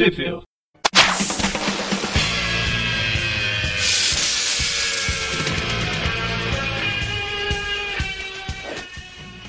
[0.00, 0.40] Tweepville.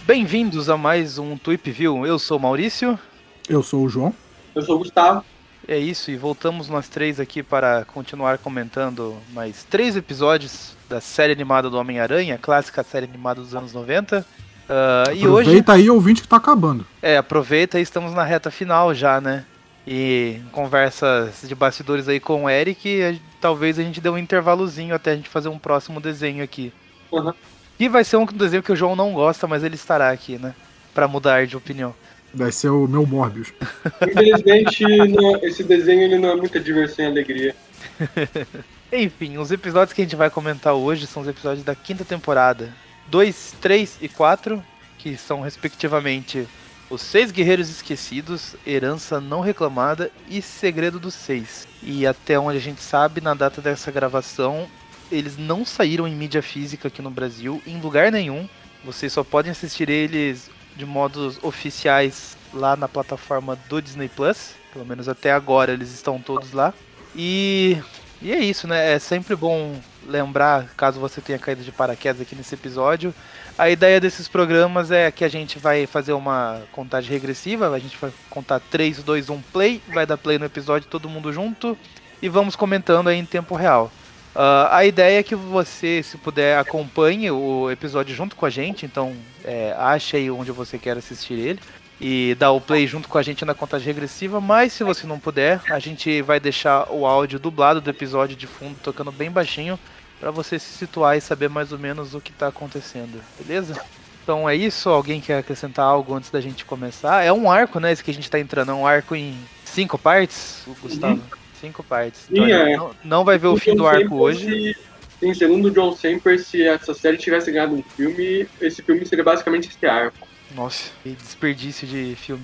[0.05, 2.05] Bem-vindos a mais um Tweepview.
[2.05, 2.99] Eu sou o Maurício.
[3.47, 4.13] Eu sou o João.
[4.53, 5.23] Eu sou o Gustavo.
[5.65, 11.31] É isso, e voltamos nós três aqui para continuar comentando mais três episódios da série
[11.31, 14.19] animada do Homem-Aranha, clássica série animada dos anos 90.
[14.19, 15.27] Uh, e hoje.
[15.27, 16.85] Aproveita aí, ouvinte, que tá acabando.
[17.01, 19.45] É, aproveita e estamos na reta final já, né?
[19.93, 25.11] E conversas de bastidores aí com o Eric, talvez a gente dê um intervalozinho até
[25.11, 26.71] a gente fazer um próximo desenho aqui.
[27.11, 27.33] Uhum.
[27.77, 30.55] E vai ser um desenho que o João não gosta, mas ele estará aqui, né?
[30.93, 31.93] Pra mudar de opinião.
[32.33, 33.51] Vai ser o meu Morbius.
[34.09, 37.53] Infelizmente, não- esse desenho ele não é muita diversão e alegria.
[38.93, 42.73] Enfim, os episódios que a gente vai comentar hoje são os episódios da quinta temporada.
[43.09, 44.63] 2, 3 e 4,
[44.97, 46.47] que são respectivamente
[46.91, 51.65] Os Seis Guerreiros Esquecidos, Herança Não Reclamada e Segredo dos Seis.
[51.81, 54.67] E até onde a gente sabe, na data dessa gravação,
[55.09, 58.45] eles não saíram em mídia física aqui no Brasil, em lugar nenhum.
[58.83, 64.55] Vocês só podem assistir eles de modos oficiais lá na plataforma do Disney Plus.
[64.73, 66.73] Pelo menos até agora eles estão todos lá.
[67.15, 67.77] E
[68.21, 68.93] e é isso, né?
[68.93, 69.79] É sempre bom
[70.11, 73.13] lembrar, caso você tenha caído de paraquedas aqui nesse episódio.
[73.57, 77.97] A ideia desses programas é que a gente vai fazer uma contagem regressiva, a gente
[77.97, 81.77] vai contar 3, 2, 1 play, vai dar play no episódio todo mundo junto
[82.21, 83.91] e vamos comentando aí em tempo real.
[84.35, 88.85] Ah, a ideia é que você, se puder, acompanhe o episódio junto com a gente,
[88.85, 91.59] então é, ache aí onde você quer assistir ele
[91.99, 95.19] e dar o play junto com a gente na contagem regressiva, mas se você não
[95.19, 99.77] puder, a gente vai deixar o áudio dublado do episódio de fundo tocando bem baixinho
[100.21, 103.81] para você se situar e saber mais ou menos o que tá acontecendo, beleza?
[104.21, 107.23] Então é isso, alguém quer acrescentar algo antes da gente começar?
[107.23, 109.97] É um arco, né, esse que a gente tá entrando, é um arco em cinco
[109.97, 111.19] partes, o Gustavo?
[111.59, 112.27] Cinco partes.
[112.29, 112.77] Então, é.
[112.77, 114.45] não, não vai ver o fim do John arco Semper, hoje.
[114.45, 114.77] Se,
[115.19, 119.23] sim, segundo o John Semper, se essa série tivesse ganhado um filme, esse filme seria
[119.23, 120.27] basicamente esse arco.
[120.55, 122.43] Nossa, que desperdício de filme.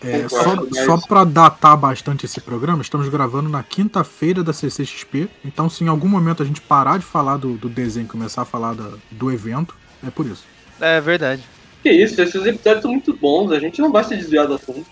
[0.00, 5.28] É, só, só pra datar bastante esse programa, estamos gravando na quinta-feira da CCXP.
[5.44, 8.42] Então, se em algum momento a gente parar de falar do, do desenho e começar
[8.42, 9.74] a falar da- do evento,
[10.06, 10.44] é por isso.
[10.80, 11.42] É verdade.
[11.82, 14.84] Que isso, esses episódios são muito bons, a gente não vai se desviar do assunto.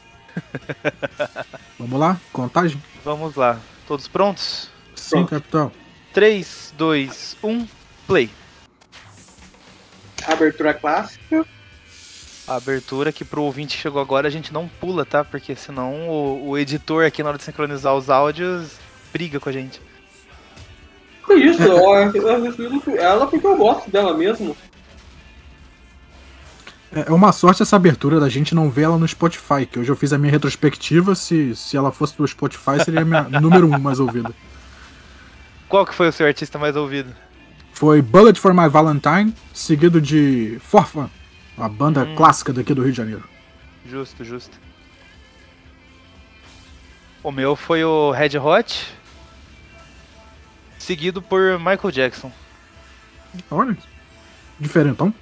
[1.79, 2.19] Vamos lá?
[2.33, 2.81] Contagem?
[3.05, 3.59] Vamos lá.
[3.87, 4.69] Todos prontos?
[4.95, 5.31] Sim, Pronto.
[5.31, 5.73] capitão.
[6.13, 7.67] 3, 2, 1,
[8.07, 8.31] play.
[10.27, 11.47] Abertura clássica.
[12.47, 15.25] A abertura que pro ouvinte que chegou agora a gente não pula, tá?
[15.25, 18.77] Porque senão o, o editor aqui na hora de sincronizar os áudios
[19.13, 19.81] briga com a gente.
[21.27, 21.63] Que isso,
[22.99, 24.57] ela porque eu gosto dela mesmo.
[26.93, 29.91] É é uma sorte essa abertura da gente não ver ela no Spotify, que hoje
[29.91, 31.15] eu fiz a minha retrospectiva.
[31.15, 34.35] Se, se ela fosse pro Spotify, seria a minha número um mais ouvida.
[35.69, 37.15] Qual que foi o seu artista mais ouvido?
[37.81, 41.09] Foi Bullet for My Valentine, seguido de Forfan,
[41.57, 43.25] uma banda clássica daqui do Rio de Janeiro.
[43.87, 44.61] Justo, justo.
[47.23, 48.87] O meu foi o Red Hot,
[50.79, 52.31] seguido por Michael Jackson.
[53.51, 53.75] Olha,
[54.59, 55.15] diferentão.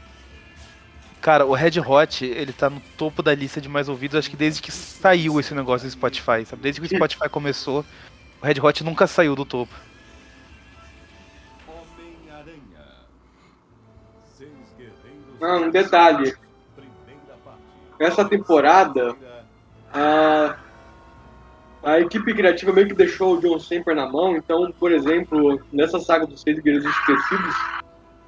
[1.21, 4.37] Cara, o Red Hot, ele tá no topo da lista de mais ouvidos, acho que
[4.37, 6.63] desde que saiu esse negócio do Spotify, sabe?
[6.63, 7.85] Desde que o Spotify começou,
[8.43, 9.73] o Red Hot nunca saiu do topo.
[15.41, 16.35] Ah, um detalhe.
[17.99, 19.17] Essa temporada,
[19.93, 20.57] a,
[21.83, 25.99] a equipe criativa meio que deixou o John Semper na mão, então, por exemplo, nessa
[25.99, 27.57] saga dos Seis Guerreiros Esquecidos,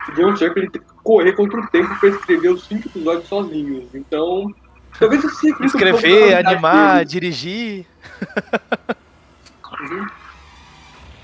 [0.09, 3.29] o John Semper ele teve que correr contra o tempo para escrever os cinco episódios
[3.29, 3.95] sozinhos.
[3.95, 4.53] Então,
[4.99, 7.05] talvez isso um Escrever, qualidade animar, dele.
[7.07, 7.87] dirigir.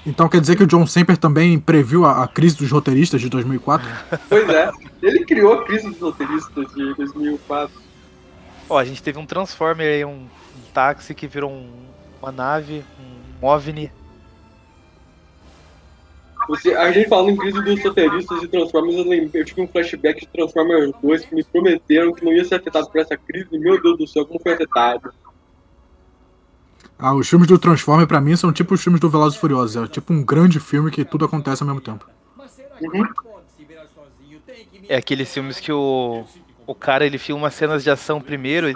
[0.06, 3.28] Então quer dizer que o John Semper também previu a, a crise dos roteiristas de
[3.28, 3.86] 2004?
[4.28, 4.70] Pois é,
[5.02, 7.74] ele criou a crise dos roteiristas de 2004.
[8.68, 10.28] Ó, a gente teve um Transformer aí, um, um
[10.72, 11.86] táxi que virou um-
[12.22, 12.84] uma nave,
[13.42, 13.90] um OVNI.
[16.48, 19.66] Você, a gente falando em crise dos roteiristas de Transformers, eu, lembrei, eu tive um
[19.68, 23.48] flashback de Transformers 2 que me prometeram que não ia ser afetado por essa crise,
[23.50, 25.12] e meu Deus do céu, como foi afetado.
[26.98, 29.84] Ah, os filmes do Transformer pra mim são tipo os filmes do Velozes e Furiosos.
[29.84, 32.08] É tipo um grande filme que tudo acontece ao mesmo tempo.
[32.80, 33.06] Uhum.
[34.88, 36.24] É aqueles filmes que o,
[36.66, 38.74] o cara ele filma cenas de ação primeiro e,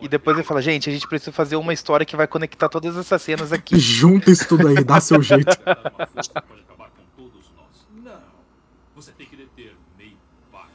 [0.00, 2.96] e depois ele fala, gente, a gente precisa fazer uma história que vai conectar todas
[2.96, 3.78] essas cenas aqui.
[3.80, 5.58] Junta isso tudo aí, dá seu jeito.
[5.58, 7.86] Pode acabar com todos nós.
[8.04, 8.20] Não.
[8.94, 10.16] Você tem que deter May
[10.52, 10.70] Parker.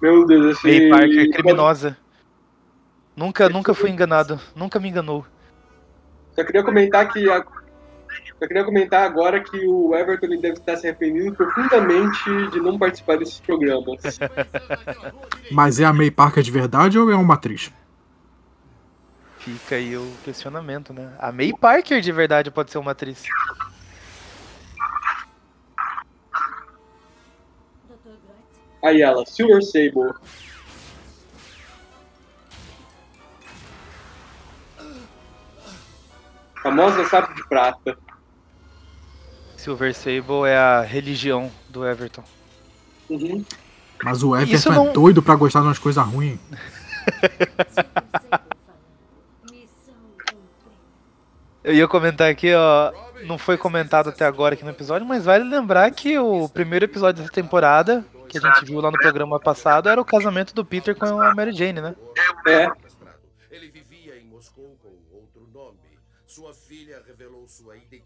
[0.00, 0.88] Meu Deus, esse.
[0.88, 1.98] May Parker, criminosa.
[3.14, 4.40] Nunca, nunca fui enganado.
[4.54, 5.26] Nunca me enganou.
[6.34, 7.44] Só queria comentar que a-
[8.38, 13.18] só queria comentar agora que o Everton deve estar se arrependendo profundamente de não participar
[13.18, 14.00] desses programas.
[15.52, 17.70] Mas é a May Parker de verdade ou é uma atriz?
[19.38, 21.12] Fica aí o questionamento, né?
[21.18, 23.24] A May Parker de verdade pode ser uma atriz.
[28.84, 30.12] Aí ela, Silver Sable.
[36.62, 37.96] Famosa sapo de prata.
[39.56, 42.24] Silver Sable é a religião do Everton.
[43.08, 43.44] Uhum.
[44.02, 46.38] Mas o Everton é não- doido pra gostar de umas coisas ruins.
[51.62, 52.90] Eu ia comentar aqui, ó.
[53.26, 57.20] Não foi comentado até agora aqui no episódio, mas vale lembrar que o primeiro episódio
[57.22, 60.96] dessa temporada, que a gente viu lá no programa passado, era o casamento do Peter
[60.96, 61.94] com a Mary Jane, né?
[62.48, 62.66] É.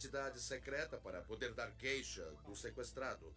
[0.05, 3.33] identidade secreta para poder dar queixa do sequestrado.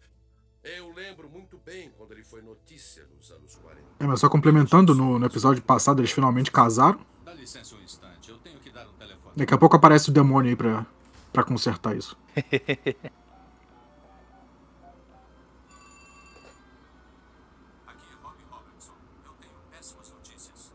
[0.62, 3.82] Eu lembro muito bem quando ele foi notícia nos anos 40.
[4.00, 7.00] É, mas só complementando, no, no episódio passado eles finalmente casaram.
[7.24, 9.34] Dá licença um instante, eu tenho que dar um telefone.
[9.36, 10.84] Daqui a pouco aparece o demônio aí pra,
[11.32, 12.16] pra consertar isso.
[17.86, 18.92] Aqui é Rob Robertson.
[19.24, 20.72] Eu tenho péssimas notícias.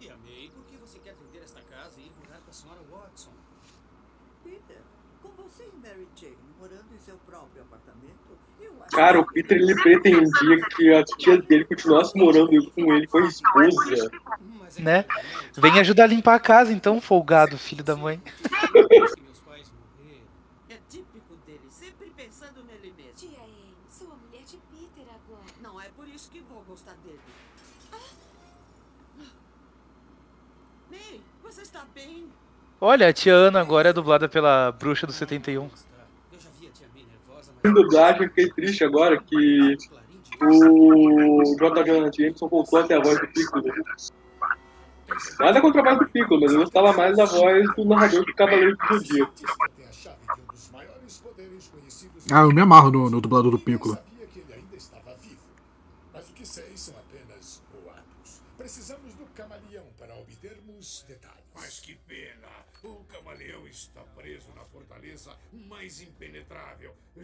[0.00, 2.82] E amei, por que você quer vender esta casa e ir morar com a senhora
[2.82, 3.32] Watson?
[4.44, 4.82] Peter,
[5.22, 9.58] com você e Mary Jane morando em seu próprio apartamento, eu acho Cara, o Peter
[9.58, 14.10] ele pretendia que a tia dele continuasse morando com ele, com a esposa.
[14.78, 15.04] Né?
[15.54, 18.20] Vem ajudar a limpar a casa, então, folgado, filho da mãe.
[18.72, 20.82] Depois que meus pais morreram.
[20.88, 23.12] típico dele, sempre pensando nele mesmo.
[23.14, 25.44] Tia Anne, sou a mulher de Peter agora.
[25.62, 27.20] Não por isso que vou gostar dele.
[30.90, 32.30] May, você está bem?
[32.80, 35.64] Olha, a tia Ana agora é dublada pela bruxa do 71.
[35.64, 35.70] Eu
[36.38, 37.45] já vi a tia May nervosa, Em mas...
[37.62, 39.76] dublagem, fiquei triste agora que
[40.42, 41.84] o J.
[41.84, 43.64] Jonathan Jameson voltou até a voz do Piccolo.
[45.38, 48.34] Nada contra a voz do Piccolo, mas eu gostava mais da voz do narrador do
[48.34, 49.32] Cavaleiro do Zodíaco.
[52.30, 53.96] Ah, eu me amarro no, no dublador do Piccolo.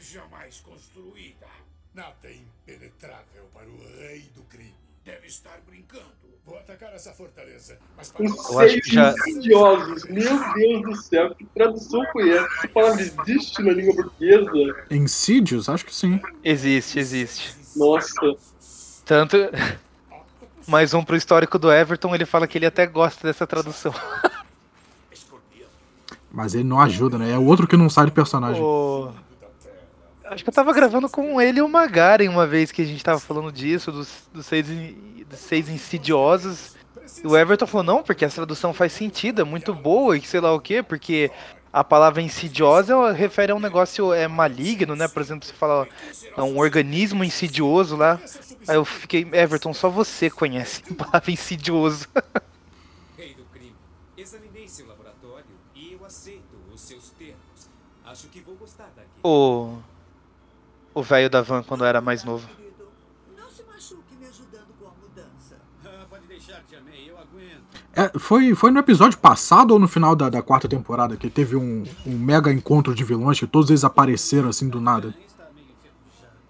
[0.02, 1.46] Jamais construída.
[1.94, 4.74] Nada é impenetrável para o rei do crime.
[5.04, 6.22] Deve estar brincando.
[6.44, 9.14] Vou atacar essa fortaleza, mas para Os seis já-
[10.08, 12.48] meu Deus do céu, que tradução foi essa?
[12.58, 14.50] Essa palavra existe na língua portuguesa?
[14.90, 15.68] Insidious?
[15.68, 16.20] Acho que sim.
[16.42, 17.54] Existe, existe.
[17.76, 18.36] Nossa,
[19.04, 19.36] Tanto.
[20.66, 23.92] Mais um pro histórico do Everton, ele fala que ele até gosta dessa tradução.
[26.30, 27.32] Mas ele não ajuda, né?
[27.32, 28.62] É o outro que não sai de personagem.
[28.62, 29.12] O-
[30.32, 33.04] Acho que eu tava gravando com ele e o Magaren uma vez que a gente
[33.04, 36.74] tava falando disso, dos, dos, seis, dos seis insidiosos.
[37.22, 40.40] E o Everton falou, não, porque essa tradução faz sentido, é muito boa e sei
[40.40, 41.30] lá o quê, porque
[41.70, 45.06] a palavra insidiosa refere a um negócio é maligno, né?
[45.06, 45.86] Por exemplo, você fala
[46.34, 48.18] é um organismo insidioso lá.
[48.66, 52.08] Aí eu fiquei, Everton, só você conhece a palavra insidioso.
[53.18, 53.76] Rei do crime.
[54.16, 57.68] Examinei seu laboratório e eu aceito os seus termos.
[58.06, 59.10] Acho que vou gostar daqui.
[59.22, 59.91] O.
[60.94, 62.46] O velho da van quando era mais novo.
[62.56, 62.84] Querido,
[63.38, 65.56] não se machuque me ajudando com a mudança.
[65.84, 67.62] Ah, pode deixar, tia May, eu aguento.
[67.94, 71.56] É, foi, foi no episódio passado ou no final da, da quarta temporada que teve
[71.56, 75.14] um, um mega encontro de vilões que todos eles apareceram assim do nada?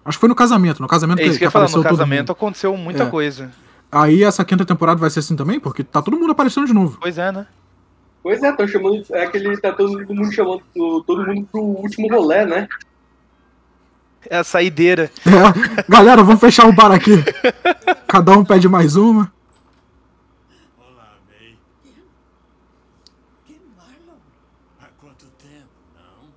[0.05, 0.83] Acho que foi no casamento.
[0.83, 2.33] No casamento É que, isso que que eu falar, no casamento mundo.
[2.33, 3.11] aconteceu muita É.
[3.11, 3.53] coisa.
[3.91, 5.61] Aí essa quinta temporada vai ser assim também?
[5.61, 6.99] Porque tá todo mundo aparecendo de novo.
[7.01, 7.47] Pois é, né?
[8.23, 9.05] pois é, estão chamando.
[9.13, 9.57] É aquele.
[9.59, 10.63] Tá todo mundo chamando
[11.07, 12.67] todo mundo pro último rolê, né?
[14.29, 15.11] É a saideira.
[15.26, 17.12] É, galera, vamos fechar o bar aqui.
[18.07, 19.33] Cada um pede mais uma.
[20.79, 21.59] Olá, May.
[23.45, 24.19] Que Marlon?
[24.81, 26.29] Há quanto tempo, não?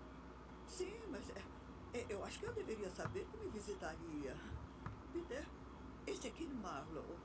[0.68, 4.36] Sim, mas é, é, eu acho que eu deveria saber que me visitaria.
[5.14, 5.44] Peter,
[6.08, 7.18] este é Ken Marlowe.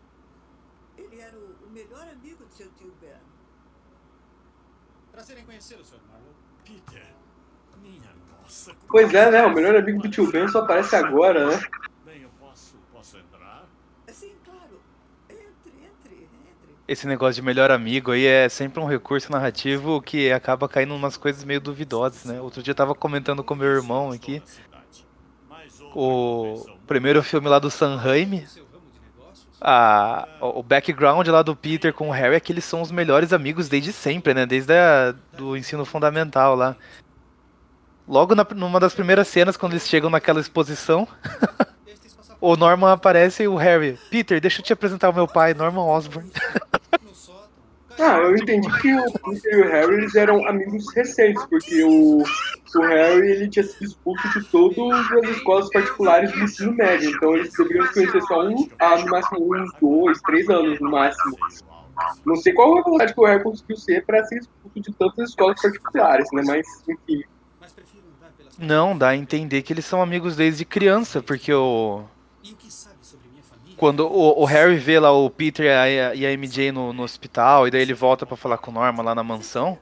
[0.98, 3.10] Ele era o, o melhor amigo de seu tio Ben.
[5.10, 6.00] Prazer em conhecê-lo, Sr.
[6.08, 6.34] Marlowe.
[6.64, 7.14] Peter,
[7.82, 8.12] minha
[8.42, 8.76] nossa.
[8.90, 9.46] Pois é, né?
[9.46, 11.60] O melhor amigo do tio Ben só aparece agora, né?
[12.04, 13.64] Bem, eu posso, posso entrar?
[14.08, 14.80] Sim, claro.
[15.28, 16.74] Entre, entre, entre.
[16.88, 20.96] Esse negócio de melhor amigo aí é sempre um recurso narrativo que acaba caindo em
[20.96, 22.40] umas coisas meio duvidosas, né?
[22.40, 24.42] Outro dia eu tava comentando com meu irmão aqui.
[25.94, 28.46] O primeiro filme lá do Sam Raimi.
[29.60, 33.30] A, o background lá do Peter com o Harry é que eles são os melhores
[33.32, 34.46] amigos desde sempre, né?
[34.46, 36.76] Desde a, do ensino fundamental lá.
[38.10, 41.06] Logo na, numa das primeiras cenas, quando eles chegam naquela exposição,
[42.40, 43.96] o Norman aparece e o Harry.
[44.10, 46.28] Peter, deixa eu te apresentar o meu pai, Norman Osborn.
[48.02, 52.22] Ah, eu entendi que o Peter e o Harry eles eram amigos recentes, porque o,
[52.22, 57.36] o Harry ele tinha sido expulso de todas as escolas particulares do ensino médio, então
[57.36, 61.36] eles deveriam se conhecer só um, ah, no máximo dois, três anos no máximo.
[62.24, 65.28] Não sei qual a velocidade que o Harry conseguiu ser para ser expulso de tantas
[65.28, 66.42] escolas particulares, né?
[66.46, 67.22] Mas, enfim.
[67.60, 71.52] Mas prefiro andar pelas Não, dá a entender que eles são amigos desde criança, porque
[71.52, 72.02] o.
[72.42, 73.74] E o que sabe sobre minha família?
[73.76, 77.02] Quando o, o Harry vê lá o Peter e a, e a MJ no, no
[77.02, 79.78] hospital, e daí ele volta pra falar com o Norman lá na mansão,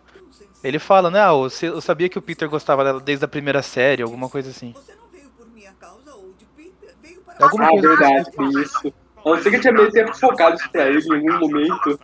[0.62, 3.62] ele fala, né, ah, você- eu sabia que o Peter gostava dela desde a primeira
[3.62, 4.72] série, alguma coisa assim.
[4.72, 8.30] Você não veio por minha causa ou de Peter, veio para Alguma Ah, coisa verdade,
[8.30, 8.94] tem isso.
[9.24, 11.98] Não ser que eu tinha meio ter focado isso pra ele em algum momento.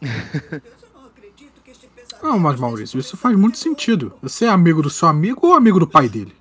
[0.02, 2.11] Deus, eu não acredito que este pesadelo...
[2.22, 4.14] Não, mas Maurício, isso faz muito sentido.
[4.22, 6.34] Você é amigo do seu amigo ou amigo do pai dele?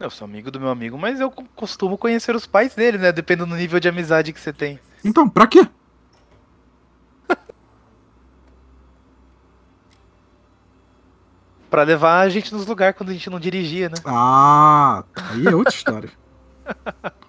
[0.00, 3.12] Eu sou amigo do meu amigo, mas eu co- costumo conhecer os pais dele, né,
[3.12, 4.78] dependendo do nível de amizade que você tem.
[5.04, 5.66] Então, pra quê?
[11.70, 13.96] Pra levar a gente nos lugares quando a gente não dirigia, né?
[14.04, 16.10] Ah, aí é outra história.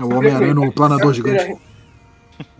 [0.00, 1.60] É o Homem-Aranha no planador gigante.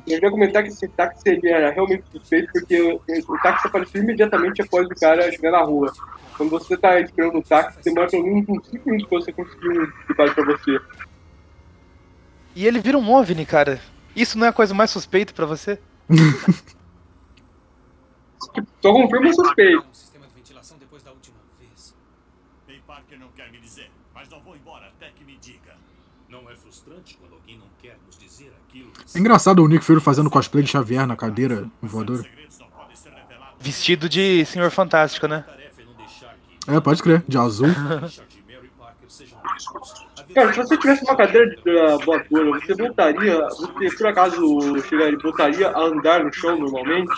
[0.07, 4.87] Eu já comentar que esse táxi era realmente suspeito porque o táxi apareceu imediatamente após
[4.87, 5.91] o cara chegar na rua.
[6.37, 9.69] Quando você tá esperando o táxi, demora pelo menos uns 5 minutos pra você conseguir
[9.69, 10.79] um equipagem pra você.
[12.55, 13.81] E ele vira um OVNI, cara.
[14.15, 15.79] Isso não é a coisa mais suspeita pra você?
[18.83, 19.87] Só confirma o suspeito.
[19.89, 21.95] Um sistema de ventilação depois da última vez.
[22.67, 25.70] Bem Parker não quer me dizer, mas não vou embora até que me diga.
[26.31, 29.85] Não é frustrante quando alguém não quer nos dizer aquilo que É engraçado o Nick
[29.85, 32.25] Fury fazendo cosplay de Xavier na cadeira voadora.
[33.59, 35.45] Vestido de Senhor Fantástico, né?
[36.69, 37.69] É É, pode crer, de azul.
[40.35, 45.19] Cara, se você tivesse uma cadeira de uh, voadora, você voltaria, você por acaso chegaria,
[45.19, 47.13] voltaria a andar no chão normalmente?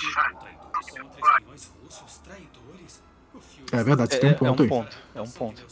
[3.71, 4.69] É verdade, você tem um É, é ponto um aí.
[4.69, 5.63] ponto, é um ponto.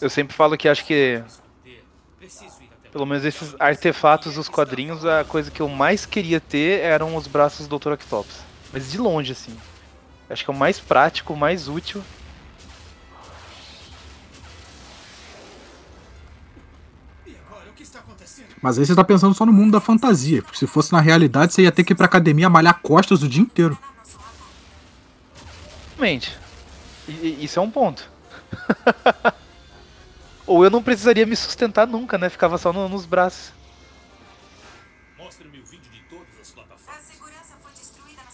[0.00, 1.84] Eu sempre falo que acho que, Esconder.
[2.18, 6.40] Preciso ir até pelo menos esses artefatos dos quadrinhos, a coisa que eu mais queria
[6.40, 7.92] ter eram os braços do Dr.
[7.92, 8.36] Octopus.
[8.72, 9.56] Mas de longe, assim.
[10.28, 12.02] Acho que é o mais prático, o mais útil.
[18.60, 20.42] Mas aí você tá pensando só no mundo da fantasia.
[20.42, 23.28] Porque se fosse na realidade, você ia ter que ir pra academia malhar costas o
[23.28, 23.78] dia inteiro.
[25.96, 26.36] Realmente.
[27.08, 28.08] E- e- Isso é um ponto.
[30.46, 32.28] Ou eu não precisaria me sustentar nunca, né?
[32.28, 33.52] Ficava só no- nos braços.
[35.18, 37.04] Mostre-me o vídeo de todas as plataformas.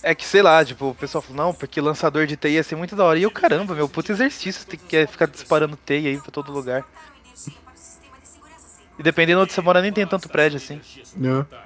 [0.03, 2.77] É que, sei lá, tipo, o pessoal falou, não, porque lançador de teia ia ser
[2.77, 3.19] muito da hora.
[3.19, 6.53] E eu, caramba, meu puto exercício, tem que é ficar disparando teia aí pra todo
[6.53, 6.85] lugar.
[8.99, 10.75] E dependendo de onde você mora, nem tem tanto prédio assim.
[10.77, 11.63] É.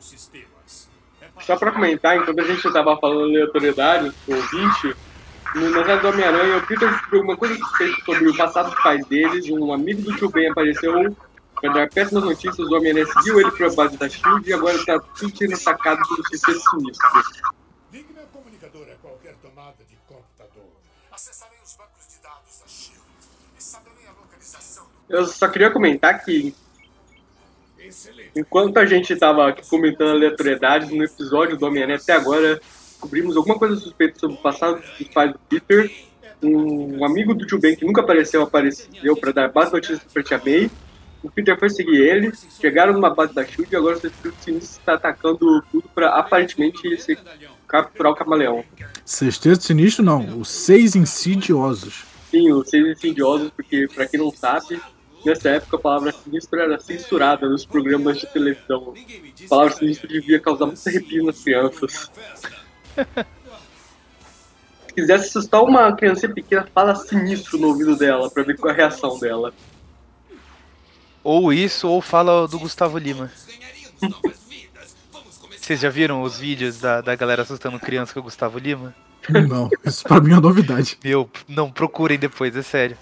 [0.00, 0.88] Sistemas.
[1.20, 4.94] É para Só pra comentar, enquanto a gente tava falando aleatoriedade, o ouvinte,
[5.54, 7.56] no série do Homem-Aranha, o Peter descobriu alguma coisa
[8.04, 11.16] sobre o passado dos pais deles, um amigo do tio Ben apareceu
[11.60, 14.98] pra dar péssimas notícias, o Homem-Aranha seguiu ele pra base da SHIELD e agora tá
[14.98, 17.08] tudo sendo sacado pelo sistema sinistro.
[17.92, 20.72] Ligue meu comunicador a qualquer tomada de computador.
[21.12, 23.00] Acessarei os bancos de dados da SHIELD
[23.56, 26.54] e saberei a localização do Eu só queria comentar que.
[28.34, 32.60] Enquanto a gente tava aqui comentando aleatoriedades no episódio do Homem-Aranha até agora,
[33.04, 35.90] descobrimos alguma coisa suspeita sobre o passado dos pais do Peter.
[36.42, 40.40] Um amigo do tio Ben que nunca apareceu, apareceu para dar base notícias pra Tia
[40.44, 40.70] May.
[41.22, 44.78] O Peter foi seguir ele, chegaram numa base da SHIELD e agora o Sexteto Sinistro
[44.80, 47.16] está atacando tudo para aparentemente se
[47.66, 48.62] capturar o camaleão.
[49.06, 50.38] Sexteto sinistro, não.
[50.38, 52.04] Os seis insidiosos.
[52.30, 54.78] Sim, os seis insidiosos, porque pra quem não sabe,
[55.24, 58.92] nessa época a palavra sinistro era censurada nos programas de televisão.
[59.46, 62.10] A palavra sinistro devia causar muito arrepio nas crianças.
[64.86, 68.74] Se quiser assustar uma criança pequena, fala sinistro no ouvido dela, pra ver qual é
[68.74, 69.52] a reação dela.
[71.22, 73.30] Ou isso, ou fala do Gustavo Lima.
[75.58, 78.94] Vocês já viram os vídeos da, da galera assustando criança com o Gustavo Lima?
[79.48, 80.98] Não, isso pra mim é uma novidade.
[81.02, 82.98] Meu, não, procurem depois, é sério.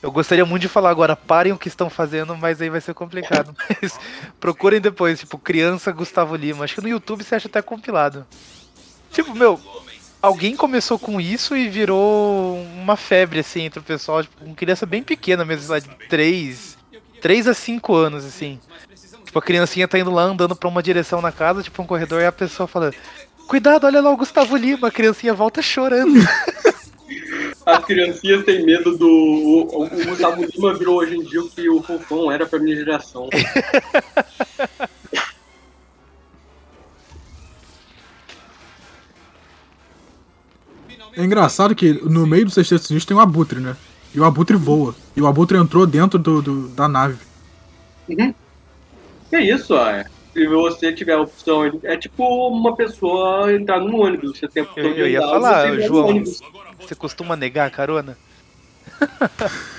[0.00, 2.94] Eu gostaria muito de falar agora, parem o que estão fazendo, mas aí vai ser
[2.94, 3.56] complicado.
[3.80, 3.98] Mas
[4.38, 6.64] procurem depois, tipo, criança Gustavo Lima.
[6.64, 8.26] Acho que no YouTube você acha até compilado.
[9.14, 9.60] Tipo, meu,
[10.20, 14.84] alguém começou com isso e virou uma febre, assim, entre o pessoal, tipo, com criança
[14.84, 16.76] bem pequena mesmo, sei lá, de 3,
[17.22, 18.58] 3 a 5 anos, assim.
[19.24, 22.20] Tipo, a criancinha tá indo lá andando pra uma direção na casa, tipo, um corredor,
[22.20, 22.92] e a pessoa fala,
[23.46, 26.14] cuidado, olha lá o Gustavo Lima, a criancinha volta chorando.
[27.64, 29.08] As criancinhas têm medo do.
[29.08, 32.76] O, o Gustavo Lima virou hoje em dia o que o Fofão era pra minha
[32.76, 33.30] geração.
[41.16, 43.76] É engraçado que no meio do sexteto sinistro tem um abutre, né?
[44.14, 44.94] E o abutre voa.
[45.16, 47.18] E o abutre entrou dentro do, do- da nave.
[49.32, 49.88] É isso, ó.
[49.88, 50.04] é.
[50.32, 54.38] Se você tiver a opção, é tipo uma pessoa entrar num ônibus.
[54.38, 56.24] Você tem a opção Eu, eu ia andar, falar, você João,
[56.80, 58.16] você costuma negar a carona?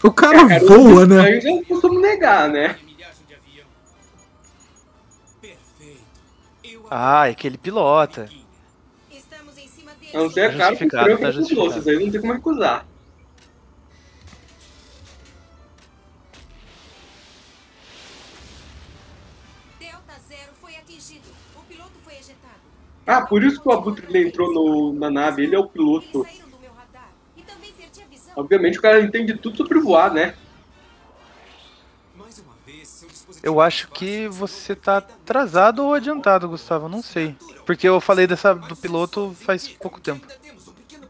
[0.00, 1.40] O cara Cara, voa, né?
[1.42, 2.78] Eu costumo negar, né?
[6.90, 8.28] Ah, é que ele pilota.
[10.14, 11.86] A não ser, é Tá claro, que o tá com os doces.
[11.86, 12.86] Aí não tem como recusar.
[23.06, 25.44] Ah, por isso que o Abutre entrou no- na nave.
[25.44, 26.26] Ele é o piloto.
[28.36, 30.34] Obviamente o cara entende tudo sobre voar, né?
[33.42, 37.36] Eu acho que você tá atrasado ou adiantado, Gustavo, não sei.
[37.64, 40.26] Porque eu falei dessa do piloto faz pouco tempo.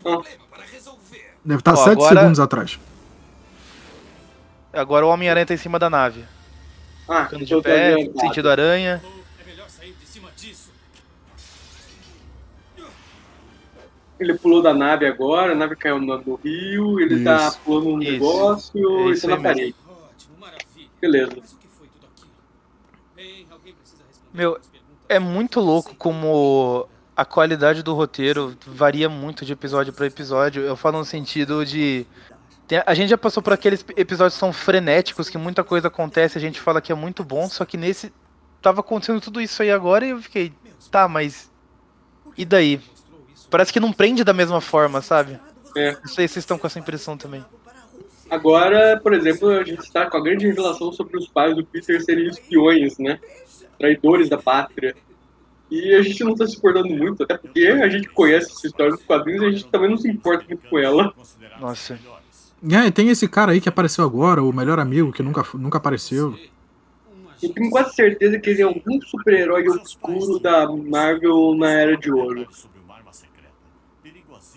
[0.05, 0.23] um Ah.
[0.71, 1.35] resolver.
[1.45, 2.79] Deve estar Ó, 7 agora- segundos atrás.
[4.73, 6.25] Agora o Homem-Aranha tá em cima da nave.
[7.09, 9.03] Ah, Ficando de pé, tá sentido aranha.
[9.03, 9.19] É.
[14.21, 17.61] Ele pulou da nave agora, a nave caiu no, no rio, ele tá Isso.
[17.65, 18.13] pulando um Isso.
[18.13, 19.75] negócio É e isso tá na parede.
[21.01, 21.33] Beleza.
[21.41, 22.31] Mas o que foi tudo aquilo?
[23.17, 24.57] Ei, alguém precisa responder Meu.
[25.09, 30.63] É muito louco como a qualidade do roteiro varia muito de episódio pra episódio.
[30.63, 32.07] Eu falo no sentido de.
[32.87, 36.41] a gente já passou por aqueles episódios que são frenéticos, que muita coisa acontece, a
[36.41, 38.13] gente fala que é muito bom, só que nesse.
[38.63, 40.53] Tava acontecendo tudo isso aí agora e eu fiquei.
[40.89, 41.51] Tá, mas.
[42.37, 42.81] E daí?
[43.51, 45.41] Parece que não prende da mesma forma, sabe?
[45.77, 45.95] É.
[45.95, 47.45] Não sei se vocês estão com essa impressão também.
[48.31, 52.01] Agora, por exemplo, a gente está com a grande revelação sobre os pais do Peter
[52.05, 53.19] serem espiões, né?
[53.79, 54.95] Traidores da pátria.
[55.71, 58.93] E a gente não tá se importando muito, até porque a gente conhece essa história
[58.93, 61.13] dos quadrinhos e a gente também não se importa muito com ela.
[61.61, 61.99] Nossa.
[62.71, 65.79] É, e tem esse cara aí que apareceu agora, o melhor amigo, que nunca, nunca
[65.79, 66.35] apareceu.
[67.43, 72.11] Eu tenho quase certeza que ele é algum super-herói obscuro da Marvel na Era de
[72.11, 72.47] Ouro.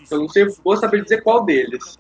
[0.10, 1.97] Eu não sei, vou saber dizer qual deles.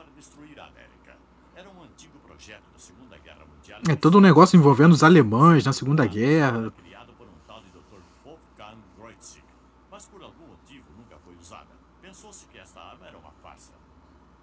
[3.89, 6.71] É todo um negócio envolvendo os alemães na Segunda Guerra.
[6.83, 7.99] criada por um tal de Dr.
[8.23, 9.43] Wolfgang Kreutzig,
[9.89, 11.69] mas por algum motivo nunca foi usada.
[11.99, 13.71] Pensou-se que esta arma era uma farsa.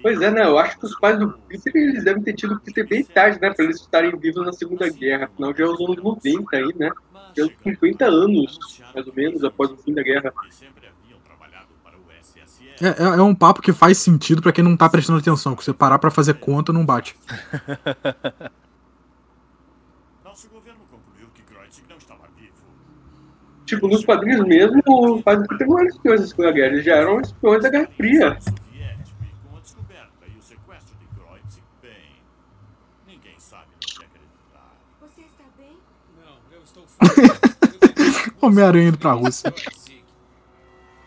[0.02, 0.42] Pois é, né?
[0.44, 3.40] Eu acho que os pais do Peter eles devem ter tido o Peter bem tarde,
[3.40, 3.50] né?
[3.54, 5.26] Pra eles estarem vivos na Segunda Guerra.
[5.26, 6.90] Afinal, já é os anos 90 aí, né?
[7.36, 10.32] Já é uns 50 anos, mais ou menos, após o fim da guerra.
[10.32, 10.36] Que
[11.82, 11.96] para.
[12.80, 15.62] É, é- é um papo que faz sentido pra quem não tá prestando atenção, que
[15.64, 17.14] você parar pra fazer conta não bate.
[20.24, 22.52] Nosso governo concluiu que Kreutzig não estava vivo.
[23.72, 26.84] Tipo, nos quadrinhos mesmo, os pais do Peter não eram espiões da Segunda Guerra, eles
[26.84, 28.38] já eram espiões da Guerra Fria.
[38.42, 39.54] Homem-Aranha indo pra Rússia.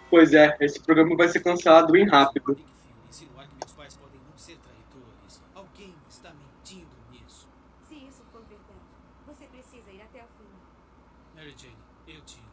[0.10, 2.54] Pois é, esse programa vai ser cancelado bem rápido.
[2.54, 2.63] Enfim,
[3.10, 5.39] insinuar que meus pais podem não ser traidores.
[5.54, 7.47] Alguém está mentindo nisso.
[7.88, 8.80] Se isso for verdade,
[9.28, 10.49] você precisa ir até o fim.
[11.36, 11.75] Mary Jane,
[12.08, 12.45] eu te amo.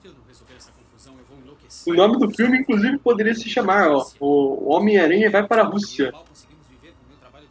[0.00, 1.77] Se eu não resolver essa confusão, eu vou enlouquecer.
[1.88, 6.12] O nome do filme, inclusive, poderia se chamar, ó, O Homem-Aranha vai para a Rússia.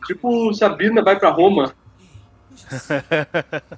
[0.06, 1.76] Tipo, Sabrina vai pra Roma.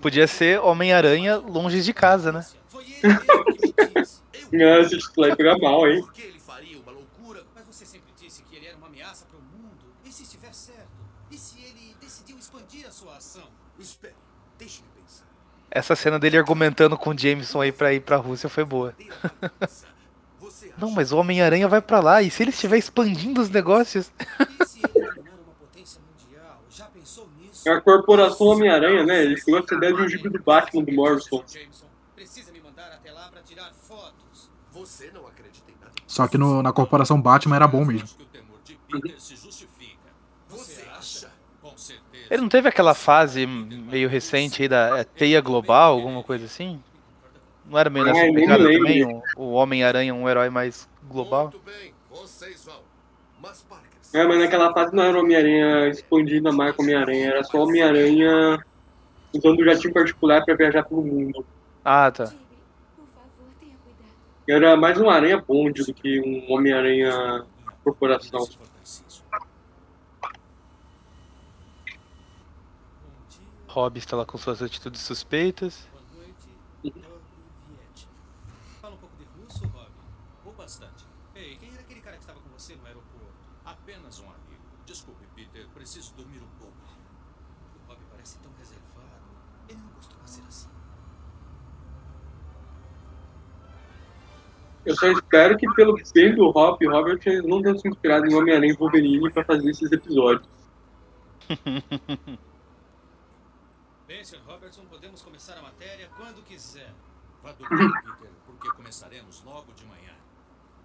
[0.00, 2.44] Podia ser Homem-Aranha longe de casa, né?
[2.68, 3.52] Foi ele mesmo que
[3.92, 4.20] me disse.
[4.52, 6.02] Ah, esse título aí pega mal, hein?
[6.02, 7.42] Por que ele faria uma loucura?
[7.54, 9.86] Mas você sempre disse que ele era uma ameaça para o mundo.
[10.04, 10.90] E se estiver certo?
[11.30, 13.48] E se ele decidiu expandir a sua ação?
[13.78, 14.14] Espere,
[14.58, 15.26] deixe-me pensar.
[15.70, 18.94] Essa cena dele argumentando com o Jameson aí pra ir pra Rússia foi boa.
[20.76, 24.10] Não, mas o Homem-Aranha vai pra lá, e se ele estiver expandindo os negócios?
[24.60, 26.62] E se ele tornar uma potência mundial?
[26.70, 27.68] Já pensou nisso?
[27.68, 29.22] É a corporação Homem-Aranha, né?
[29.22, 31.44] Ele pegou essa ideia de um gibi do Batman do Morrison.
[31.46, 34.50] Jameson, precisa me mandar até lá para tirar fotos.
[34.72, 35.92] Você não acredita em nada?
[36.06, 38.04] Só que no- na corporação Batman era bom mesmo.
[38.04, 39.98] Acho que o temor de Peter se justifica.
[40.48, 41.30] Você acha?
[41.60, 42.19] Com certeza.
[42.30, 46.80] Ele não teve aquela fase meio recente aí da é, teia global, alguma coisa assim?
[47.66, 49.04] Não era meio nessa me pegada também?
[49.04, 51.50] O, o Homem-Aranha um herói mais global?
[51.52, 52.80] Muito bem, vocês vão.
[53.42, 57.42] Mas Parker, É, mas naquela fase não era o Homem-Aranha expandido a marca Homem-Aranha, era
[57.42, 58.64] só o Homem-Aranha
[59.32, 61.44] usando o jatinho particular pra viajar pelo mundo.
[61.84, 62.32] Ah, tá.
[64.48, 67.44] Era mais um Aranha Bond do que um Homem-Aranha
[67.84, 68.40] Corporação.
[68.40, 68.46] Bom
[73.28, 75.86] dia, Rob está lá com suas atitudes suspeitas.
[75.92, 76.02] boa
[77.76, 78.08] noite.
[78.80, 79.90] Fala um pouco de russo, Rob?
[80.44, 81.04] Ou bastante.
[81.36, 83.32] Ei, quem era aquele cara que estava com você no aeroporto?
[83.64, 84.60] Apenas um amigo.
[84.84, 86.74] Desculpe, Peter, preciso dormir um pouco.
[87.84, 89.22] O Rob parece tão reservado.
[89.68, 90.68] Ele não costuma ser assim.
[94.84, 98.72] Eu só espero que pelo bem do Hop, Robert não tenham se inspirado em Homem-Aranha
[98.72, 100.48] e Wolverine pra fazer esses episódios.
[104.10, 104.40] Bem, Sr.
[104.44, 106.92] Robertson, podemos começar a matéria quando quiser.
[107.44, 110.12] Vá dormir, Peter, porque começaremos logo de manhã.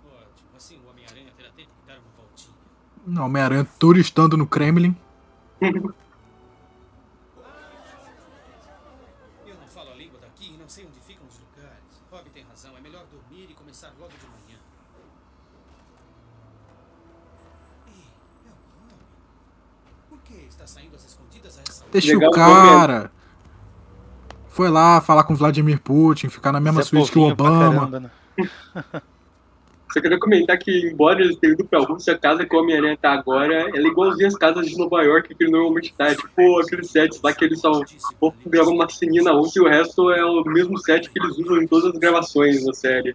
[0.05, 2.55] Ótimo, assim o Homem-Aranha terá tempo de dar uma voltinha.
[3.03, 4.95] Não, Homem-Aranha turistando no Kremlin.
[5.59, 5.73] Eu
[9.55, 12.03] não falo a língua daqui e não sei onde ficam os lugares.
[12.11, 14.59] Rob tem razão, é melhor dormir e começar logo de manhã.
[17.87, 18.03] Ei,
[18.45, 18.99] é o Rob.
[20.09, 21.91] Por que está saindo às escondidas a essa hora?
[21.91, 23.14] Deixa Legal o o cara.
[24.55, 27.23] Foi lá falar com o Vladimir Putin, ficar na mesma Você é suíte que o
[27.23, 27.81] Obama.
[27.81, 28.09] caramba, né?
[29.91, 32.97] Só queria comentar que, embora eles tenham ido pra Rússia, a casa que o Homem-Aranha
[32.97, 36.07] tá agora, ela é igualzinha as casas de Nova York que ele normalmente tá.
[36.07, 37.69] É tipo aqueles sets lá que eles só
[38.19, 41.37] vão gravar uma ceninha na Rússia e o resto é o mesmo set que eles
[41.37, 43.13] usam em todas as gravações da série.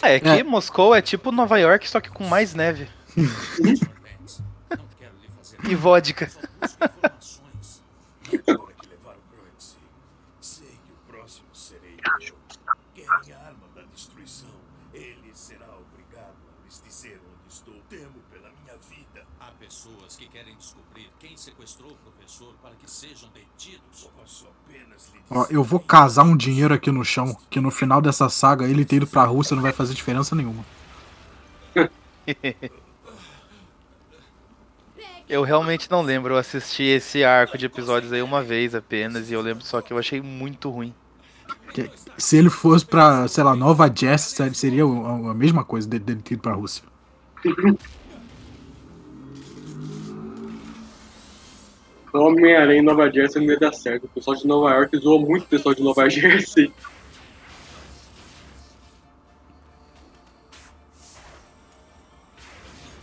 [0.00, 0.42] É, aqui É.
[0.44, 2.88] Moscou é tipo Nova York, só que com mais neve.
[3.08, 3.80] Fazer
[5.68, 6.28] E vodka.
[6.30, 7.82] Só busco informações.
[8.48, 9.76] Agora que levaram Groense,
[10.40, 12.34] sei que o próximo serei eu.
[12.94, 14.48] Querem a arma da destruição.
[14.92, 17.74] Ele será obrigado a lhes dizer onde estou.
[17.88, 19.24] Temo pela minha vida.
[19.38, 21.96] Há pessoas que querem descobrir quem sequestrou o
[23.02, 24.08] sejam detidos.
[24.16, 25.34] Posso apenas lhe dizer.
[25.34, 28.84] Ó, eu vou casar um dinheiro aqui no chão, que no final dessa saga ele
[28.84, 30.64] ter ido pra Rússia não vai fazer diferença nenhuma.
[35.28, 39.32] Eu realmente não lembro, eu assisti esse arco de episódios aí uma vez apenas e
[39.32, 40.92] eu lembro só que eu achei muito ruim.
[42.18, 46.42] Se ele fosse pra, sei lá, Nova Jess, seria a mesma coisa dele ter ido
[46.42, 46.84] pra Rússia.
[52.18, 54.04] Homem-Aranha em Nova Jersey não ia dar certo.
[54.04, 56.72] O pessoal de Nova York zoa muito o pessoal de Nova Jersey.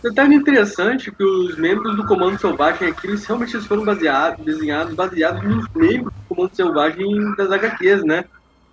[0.02, 4.94] Detalhe interessante que os membros do Comando Selvagem aqui, eles realmente eles foram baseados, desenhados,
[4.94, 8.24] baseados nos membros do Comando Selvagem das HQs, né?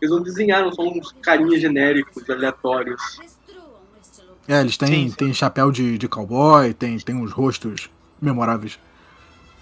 [0.01, 3.19] Eles não desenharam só uns carinhas genéricos, aleatórios.
[4.47, 5.15] É, eles têm, Sim, sim.
[5.15, 7.89] têm chapéu de, de cowboy, tem, tem uns rostos
[8.21, 8.79] memoráveis.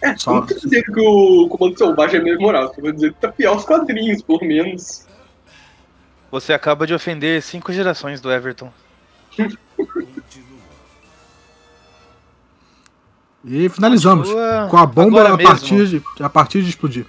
[0.01, 3.19] É, Só- não quer dizer que o Comando Selvagem é memorável, só vou dizer que
[3.19, 5.05] tá pior os quadrinhos, pelo menos.
[6.31, 8.71] Você acaba de ofender cinco gerações do Everton.
[13.47, 17.05] E finalizamos Continua com a bomba a partir, de, a partir de explodir.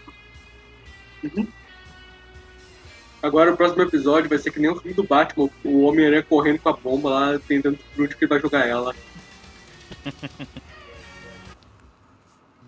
[3.22, 6.58] Agora o próximo episódio vai ser que nem o filme do Batman, o Homem-Aranha correndo
[6.58, 8.94] com a bomba lá, tentando descobrir que ele vai jogar ela.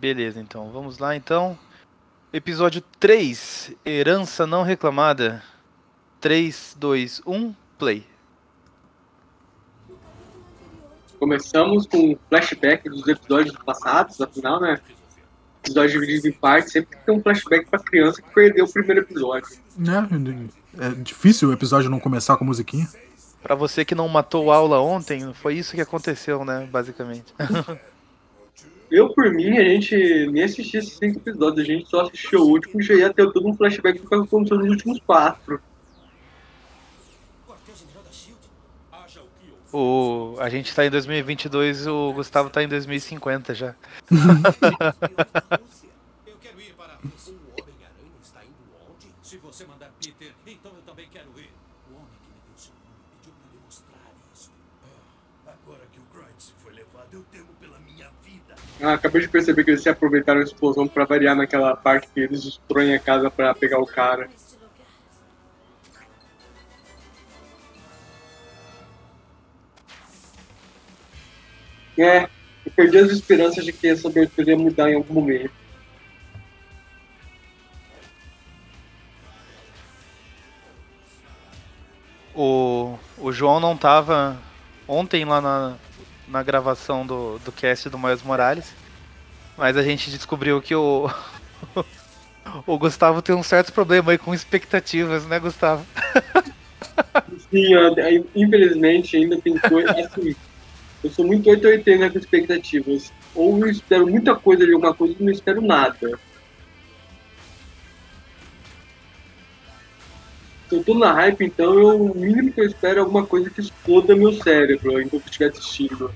[0.00, 0.70] Beleza, então.
[0.70, 1.58] Vamos lá, então.
[2.32, 3.72] Episódio 3.
[3.84, 5.42] Herança não reclamada.
[6.20, 8.06] 3, 2, 1, play.
[11.18, 14.80] Começamos com um flashback dos episódios passados, afinal, né?
[15.64, 19.58] Episódio dividido em partes, sempre tem um flashback pra criança que perdeu o primeiro episódio.
[19.76, 20.08] Né?
[20.78, 22.88] É difícil o episódio não começar com a musiquinha.
[23.42, 26.68] Pra você que não matou aula ontem, foi isso que aconteceu, né?
[26.70, 27.34] Basicamente.
[28.90, 29.94] Eu, por mim, a gente
[30.30, 33.30] nem assistia esses cinco episódios, a gente só assistiu o último e já ia ter
[33.32, 35.60] todo um flashback do que aconteceu nos últimos quatro.
[39.70, 43.74] O, a gente tá em 2022, o Gustavo tá em 2050 já.
[46.26, 46.96] Eu quero ir para
[58.80, 62.20] Ah, acabei de perceber que eles se aproveitaram a explosão para variar naquela parte que
[62.20, 64.28] eles destroem a casa para pegar o cara.
[71.98, 72.28] É,
[72.64, 75.50] eu perdi as esperanças de que essa abertura ia mudar em algum momento.
[82.32, 84.36] O, o João não estava
[84.86, 85.76] ontem lá na,
[86.30, 88.72] na gravação do, do cast do Miles Morales,
[89.56, 91.10] mas a gente descobriu que o,
[92.66, 95.84] o Gustavo tem um certo problema aí com expectativas, né, Gustavo?
[97.50, 99.90] Sim, aí, infelizmente ainda tem coisa.
[99.92, 100.34] Assim,
[101.02, 103.12] eu sou muito 880 com expectativas.
[103.34, 106.18] Ou eu espero muita coisa de alguma coisa ou não espero nada.
[110.68, 113.48] Se eu tô na hype, então eu, o mínimo que eu espero é alguma coisa
[113.48, 116.10] que exploda meu cérebro enquanto eu estiver assistindo.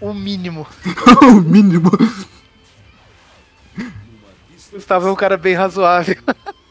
[0.00, 0.66] O mínimo.
[1.22, 1.90] o mínimo.
[4.72, 6.16] Gustavo é um cara bem razoável.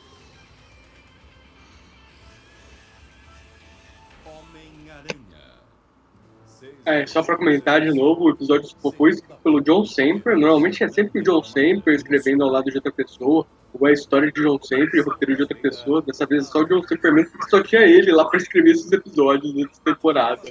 [6.85, 10.37] É, só pra comentar de novo, o episódio foi escrito pelo John Semper.
[10.37, 13.93] Normalmente é sempre o John Semper escrevendo ao lado de outra pessoa, ou é a
[13.93, 16.01] história de John Semper, o roteiro de outra pessoa.
[16.01, 18.71] Dessa vez é só o John Semper mesmo, porque só tinha ele lá pra escrever
[18.71, 20.41] esses episódios dessa temporada.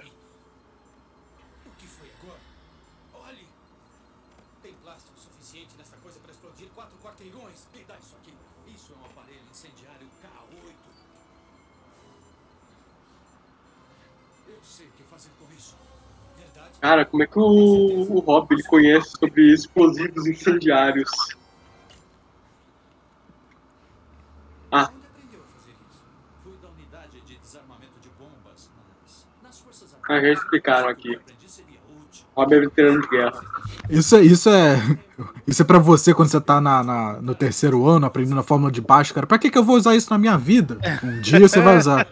[16.83, 21.09] Cara, como é que o, o Rob ele conhece sobre explosivos incendiários?
[24.69, 24.91] Ah,
[29.45, 31.17] a forças ah, já explicaram aqui.
[32.35, 33.41] Rob é veterano de guerra.
[33.89, 34.77] Isso, é- isso é.
[35.47, 38.73] Isso é pra você quando você tá na, na- no terceiro ano, aprendendo a fórmula
[38.73, 39.27] de Bhaskara.
[39.27, 40.79] Pra que, que eu vou usar isso na minha vida?
[41.05, 42.09] Um dia você vai usar.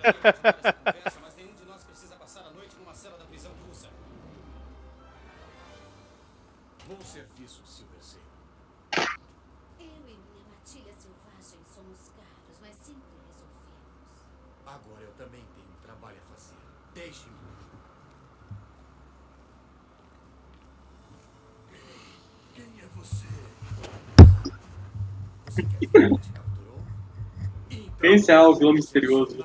[28.02, 29.44] Esse é o vilão misterioso.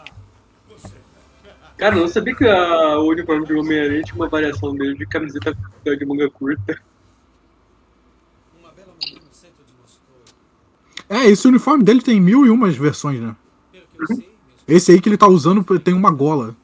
[1.78, 5.06] Cara, eu não sabia que a, o uniforme de Homem-Aranha tinha uma variação dele de
[5.06, 6.82] camiseta de manga curta.
[11.10, 13.36] É, esse uniforme dele tem mil e umas versões, né?
[14.68, 16.56] Esse aí que ele tá usando tem uma gola.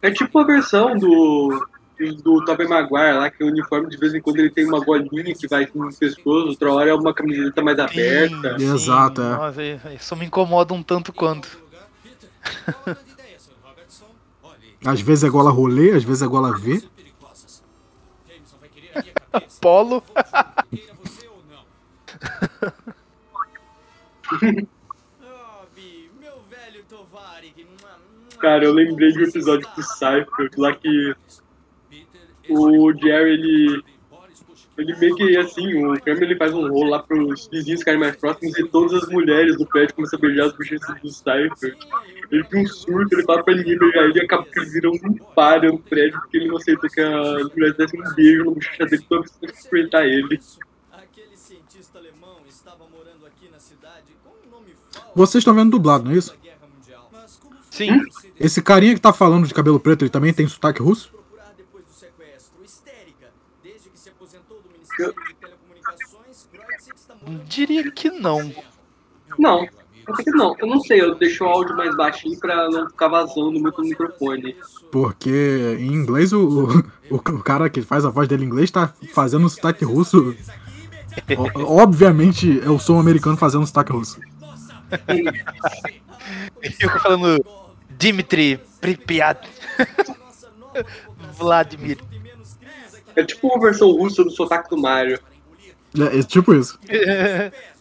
[0.00, 1.66] É tipo a versão do,
[2.22, 5.34] do Tobey Maguire lá, que o uniforme de vez em quando ele tem uma golinha
[5.34, 8.58] que vai no pescoço, outra hora é uma camiseta mais aberta.
[8.58, 8.74] Sim.
[8.74, 9.30] Exato, é.
[9.30, 9.62] Nossa,
[9.94, 11.58] isso me incomoda um tanto quanto.
[14.84, 16.80] Às vezes é gola rolê, às vezes é gola V.
[19.60, 20.02] Polo.
[28.38, 31.14] Cara, eu lembrei de um episódio do Cypher, lá que
[32.48, 33.82] o Jerry, ele,
[34.76, 38.16] ele meio que assim, o Kramer ele faz um rolo lá pros vizinhos ficarem mais
[38.16, 41.76] próximos e todas as mulheres do prédio começam a beijar as bochechas do Cypher.
[42.30, 44.92] Ele tem um surto, ele fala pra ninguém beijar ele e acaba que eles viram
[44.92, 48.50] um páreo no prédio porque ele não aceitou que as mulheres dessem um beijo na
[48.52, 50.40] bochecha dele toda vez que eles enfrentar ele.
[50.92, 55.10] Aquele cientista alemão estava morando aqui na cidade com nome falso.
[55.14, 56.36] Vocês estão vendo dublado, não é isso?
[57.70, 58.00] Sim.
[58.40, 61.10] Esse carinha que tá falando de cabelo preto, ele também tem sotaque russo?
[61.10, 62.64] Procurar depois do sequestro.
[62.64, 63.30] Histérica.
[63.62, 64.10] Desde que se
[67.46, 68.52] Diria que não.
[69.38, 69.66] Não,
[70.06, 73.08] até que não, eu não sei, eu deixo o áudio mais baixinho pra não ficar
[73.08, 74.56] vazando muito no microfone.
[74.90, 78.92] Porque em inglês o, o, o cara que faz a voz dele em inglês tá
[79.12, 80.34] fazendo um sotaque russo.
[81.56, 84.20] O- obviamente eu sou um americano fazendo um sotaque russo.
[86.62, 87.44] Eu fico falando
[87.98, 89.48] Dimitri Pripyat.
[91.38, 91.98] Vladimir.
[93.18, 95.18] É tipo uma versão russa do sotaque do Mario.
[95.98, 96.78] É, é tipo isso.
[96.86, 97.52] fora.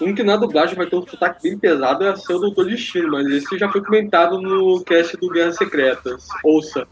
[0.00, 3.12] Um que na dublagem vai ter um sotaque bem pesado é ser o Doutor Destino,
[3.12, 6.26] mas esse já foi comentado no cast do Guerras Secretas.
[6.44, 6.86] Ouça.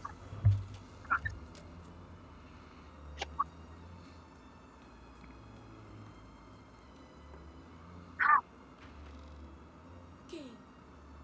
[10.29, 10.45] Quem?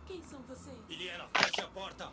[0.08, 0.75] Quem são vocês?
[0.89, 2.10] Iliana, feche a porta.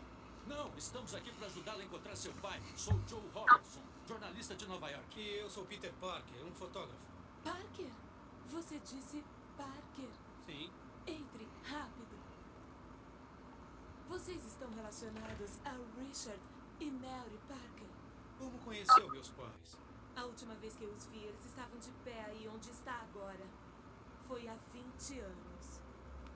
[0.49, 2.61] Não, estamos aqui para ajudá-la a encontrar seu pai.
[2.75, 5.19] Sou Joe Robertson, jornalista de Nova York.
[5.19, 7.07] E eu sou Peter Parker, um fotógrafo.
[7.43, 7.91] Parker?
[8.47, 9.23] Você disse
[9.57, 10.09] Parker.
[10.45, 10.71] Sim.
[11.05, 12.17] Entre, rápido.
[14.07, 16.41] Vocês estão relacionados a Richard
[16.79, 17.87] e Mary Parker?
[18.37, 19.77] Como conheceu meus pais?
[20.15, 23.45] A última vez que eu os vi, eles estavam de pé aí onde está agora.
[24.27, 25.49] Foi há 20 anos.
[25.49, 26.28] Você tem que nos levar para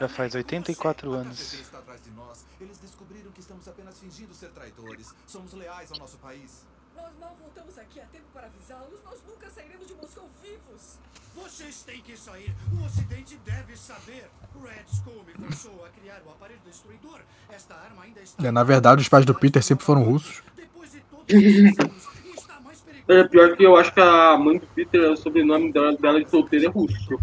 [0.00, 1.18] Já faz América, 84 você.
[1.18, 1.38] anos.
[1.38, 2.46] KGB está atrás de nós.
[2.60, 5.14] Eles descobriram que estamos apenas fingindo ser traidores.
[5.26, 6.64] Somos leais ao nosso país.
[6.96, 9.02] Nós mal voltamos aqui a tempo para avisá-los.
[9.04, 10.98] Nós nunca sairemos de Moscou vivos.
[11.34, 12.54] Vocês têm que sair.
[12.72, 14.30] O Ocidente deve saber.
[14.62, 17.20] Red Skull me forçou a criar o aparelho destruidor.
[17.50, 18.46] Esta arma ainda está.
[18.46, 20.42] É, na verdade, os pais do Peter sempre foram russos.
[23.08, 26.30] É pior que eu acho que a mãe do Peter, o sobrenome dela, dela de
[26.30, 27.18] solteira é russo.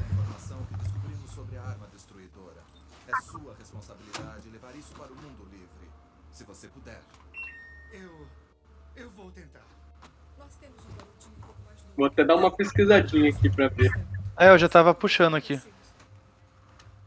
[11.98, 13.92] Vou até dar uma pesquisadinha aqui pra ver.
[14.38, 15.60] É, eu já tava puxando aqui.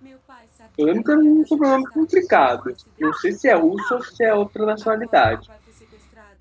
[0.00, 2.74] Meu pai sabia Eu lembro que era um sobrenome complicado.
[2.98, 5.48] Não sei se é russo ou se é outra nacionalidade.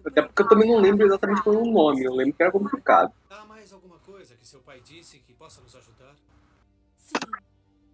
[0.03, 2.03] Até porque eu também não lembro exatamente qual é o nome.
[2.03, 3.13] Eu lembro que era complicado.
[3.29, 6.15] Há mais alguma coisa que seu pai disse que possa nos ajudar?
[6.97, 7.13] Sim.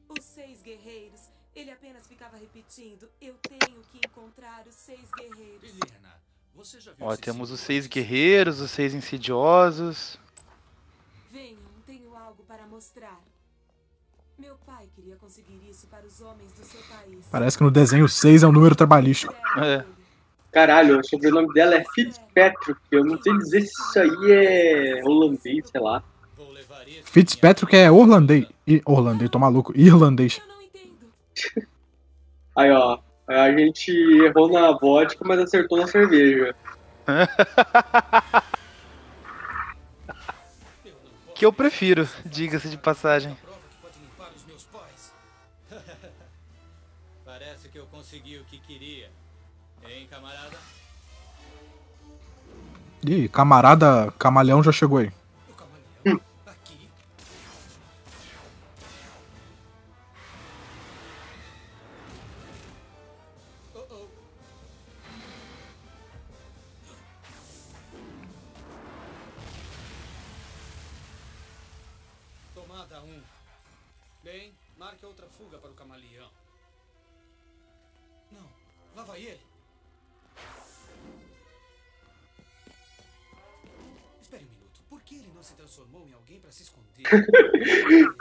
[0.08, 1.20] Os seis guerreiros.
[1.54, 5.64] Ele apenas ficava repetindo: Eu tenho que encontrar os seis guerreiros.
[5.64, 6.16] Helena,
[6.54, 10.18] você já viu Ó, temos os seis guerreiros, os seis insidiosos.
[12.48, 13.20] Para mostrar.
[14.38, 17.26] Meu pai queria conseguir isso para os homens do seu país.
[17.32, 19.34] Parece que no desenho 6 é um número trabalhístico.
[19.58, 19.84] É.
[20.52, 22.80] Caralho, o sobrenome dela é Fitzpatrick.
[22.92, 26.04] Eu não sei dizer se isso aí é holandês, sei lá.
[27.04, 28.48] Fitzpatrick é orlandês.
[28.68, 29.74] Ih, Orlandês, tô maluco.
[29.76, 30.42] Irlandês.
[32.56, 33.00] Aí, ó.
[33.28, 36.56] A gente errou na vodka, mas acertou na cerveja.
[41.36, 43.38] Que eu prefiro, diga-se de passagem.
[47.26, 49.12] Parece que eu consegui o que queria.
[49.86, 50.58] Hein, camarada?
[53.06, 55.12] Ih, camarada camaleão já chegou aí.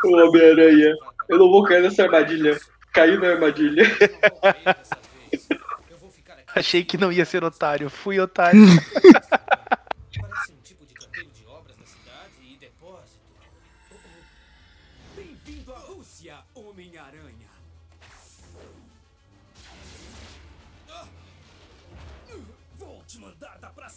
[0.05, 0.95] O Homem-Aranha.
[1.29, 2.59] Eu não vou cair nessa armadilha.
[2.93, 3.85] Caí na armadilha.
[6.55, 8.61] Achei que não ia ser otário, fui otário.
[10.21, 10.55] Parece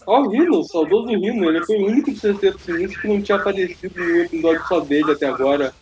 [0.05, 1.49] Ó, o Rino, saudoso Rino.
[1.49, 4.79] Ele foi o único de Sexteto Sinistro que não tinha aparecido em um episódio só
[4.79, 5.73] dele até agora.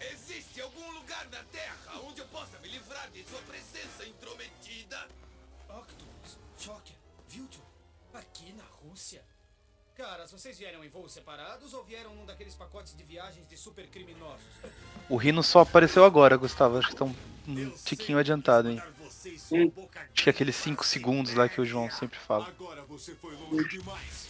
[0.00, 5.08] Existe algum lugar na Terra onde eu possa me livrar de sua presença intrometida?
[5.68, 6.38] Octopus,
[7.28, 7.62] Viltron,
[8.14, 9.22] aqui na Rússia.
[9.96, 14.46] Caras, vocês vieram em voos separados ou vieram num daqueles pacotes de viagens de supercriminosos?
[15.08, 16.78] O Rino só apareceu agora, Gustavo.
[16.78, 17.14] Acho que estão
[17.48, 18.80] um tiquinho adiantado, hein?
[19.50, 19.72] Hum.
[20.14, 22.48] Acho que é aqueles 5 segundos lá que o João sempre fala.
[22.48, 24.28] Agora você foi longe demais.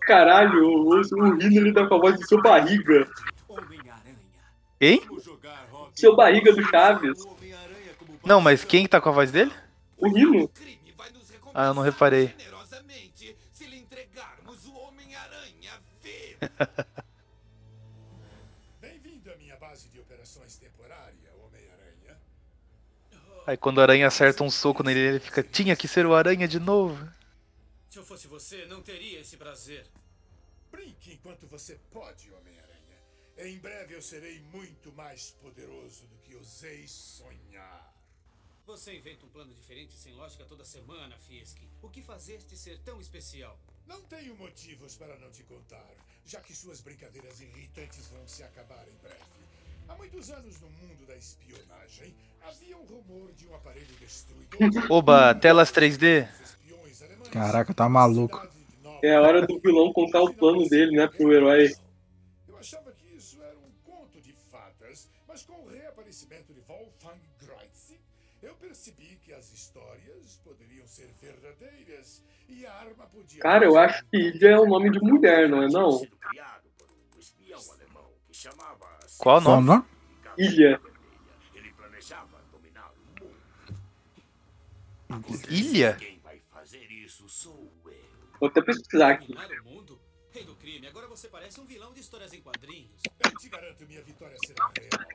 [0.00, 3.08] Caralho, o, o Rino ele tá com a voz de seu barriga.
[4.80, 5.02] Hein?
[5.94, 7.18] Seu barriga do Chaves.
[8.24, 9.52] Não, mas quem tá com a voz dele?
[9.96, 10.50] O Rino.
[11.52, 12.32] Ah, eu não reparei.
[23.46, 26.48] Aí quando o aranha acerta um soco nele, ele fica, tinha que ser o aranha
[26.48, 27.08] de novo.
[27.88, 29.86] Se eu fosse você, não teria esse prazer.
[30.70, 32.98] Brinque enquanto você pode, Homem-Aranha.
[33.38, 37.94] Em breve eu serei muito mais poderoso do que ousei sonhar.
[38.66, 41.58] Você inventa um plano diferente sem lógica toda semana, Fisk.
[41.80, 43.56] O que fazeste ser tão especial?
[43.86, 45.88] Não tenho motivos para não te contar,
[46.24, 49.35] já que suas brincadeiras irritantes vão se acabar em breve.
[49.88, 54.90] Há muitos anos no mundo da espionagem, havia um rumor de um aparelho destruidor.
[54.90, 56.28] Oba, telas 3D?
[57.30, 58.46] Caraca, tá maluco.
[59.02, 61.74] É a hora do vilão contar o plano dele, né, pro herói.
[62.48, 67.20] Eu achava que isso era um conto de fadas, mas com o reaparecimento de Wolfgang
[67.38, 67.94] Kreutz,
[68.42, 73.40] eu percebi que as histórias poderiam ser verdadeiras e a arma podia.
[73.40, 76.00] Cara, eu acho que Ilha é o nome de mulher, não é não?
[79.26, 79.66] Qual o Qual nome?
[79.66, 79.84] nome?
[80.38, 80.80] Ilha.
[85.50, 85.98] Ilha?
[88.38, 89.34] Vou até pesquisar aqui.
[90.30, 93.02] Rei do crime, agora você parece um vilão de histórias em quadrinhos.
[93.24, 95.08] Eu te garanto, minha vitória será real.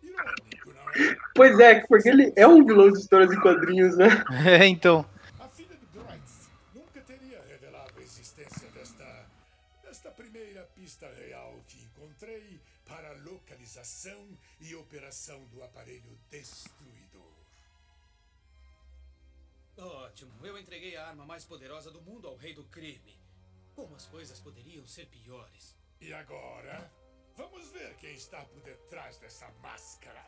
[0.00, 1.16] Irônico, não é?
[1.34, 4.06] Pois é, porque ele é um vilão de histórias em quadrinhos, né?
[4.46, 5.04] É, então.
[14.68, 17.32] E operação do aparelho destruidor.
[19.78, 23.18] Ótimo, eu entreguei a arma mais poderosa do mundo ao rei do crime.
[23.74, 25.74] Como as coisas poderiam ser piores?
[26.00, 26.92] E agora,
[27.34, 30.26] vamos ver quem está por detrás dessa máscara.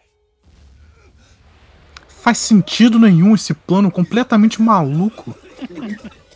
[2.09, 5.35] Faz sentido nenhum esse plano completamente maluco.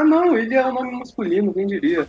[0.00, 2.08] Ah não, ele é um nome masculino, quem diria?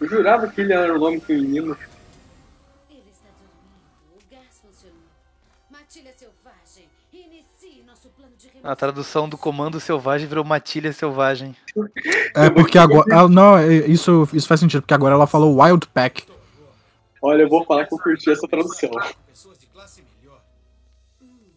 [0.00, 1.76] Eu jurava que ele era um nome feminino.
[2.90, 4.16] Ele está dormindo.
[4.16, 4.98] O gás funcionou.
[5.70, 6.88] Matilha selvagem.
[7.12, 11.54] Inicie nosso plano de A tradução do comando selvagem virou matilha selvagem.
[12.34, 13.06] É porque agora.
[13.14, 16.26] ela- não, é- isso, isso faz sentido, porque agora ela falou Wild Pack.
[17.22, 18.90] Olha, eu vou falar que eu curti essa tradução.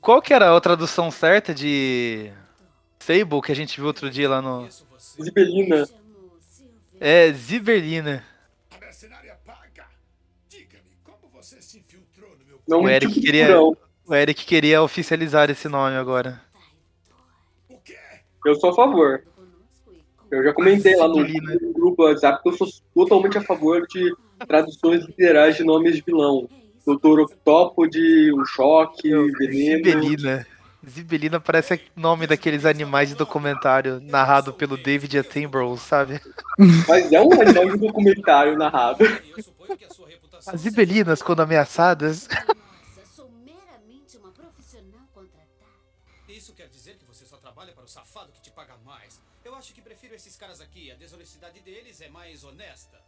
[0.06, 2.32] Qual que era a tradução certa de
[3.00, 4.70] Sable que a gente viu outro dia lá no.
[5.20, 5.90] Zibelina.
[7.00, 8.24] É, Zibelina.
[8.70, 9.88] A mercenária paga.
[10.48, 13.50] Diga-me, como você se infiltrou no meu Não O Eric queria.
[13.50, 13.76] não.
[14.06, 16.40] O Eric queria oficializar esse nome agora.
[18.46, 19.24] Eu sou a favor.
[20.30, 23.88] Eu já comentei lá no, no grupo do WhatsApp que eu sou totalmente a favor
[23.88, 24.16] de
[24.48, 26.48] traduções literais de nomes de vilão.
[26.86, 29.84] Doutor Octópode, o Choque, Veneno.
[29.84, 30.48] Zibelina.
[30.88, 36.22] Zibelina parece nome daqueles animais de documentário narrado pelo David Attenborough, sabe?
[36.88, 39.04] Mas é um animal de documentário narrado.
[40.46, 42.28] As zibelinas, quando ameaçadas.
[43.16, 45.72] Sou meramente uma profissional contratada.
[46.30, 49.20] Isso quer dizer que você só trabalha para o safado que te paga mais.
[49.44, 50.92] Eu acho que prefiro esses caras aqui.
[50.92, 53.00] A desonestidade deles é mais honesta.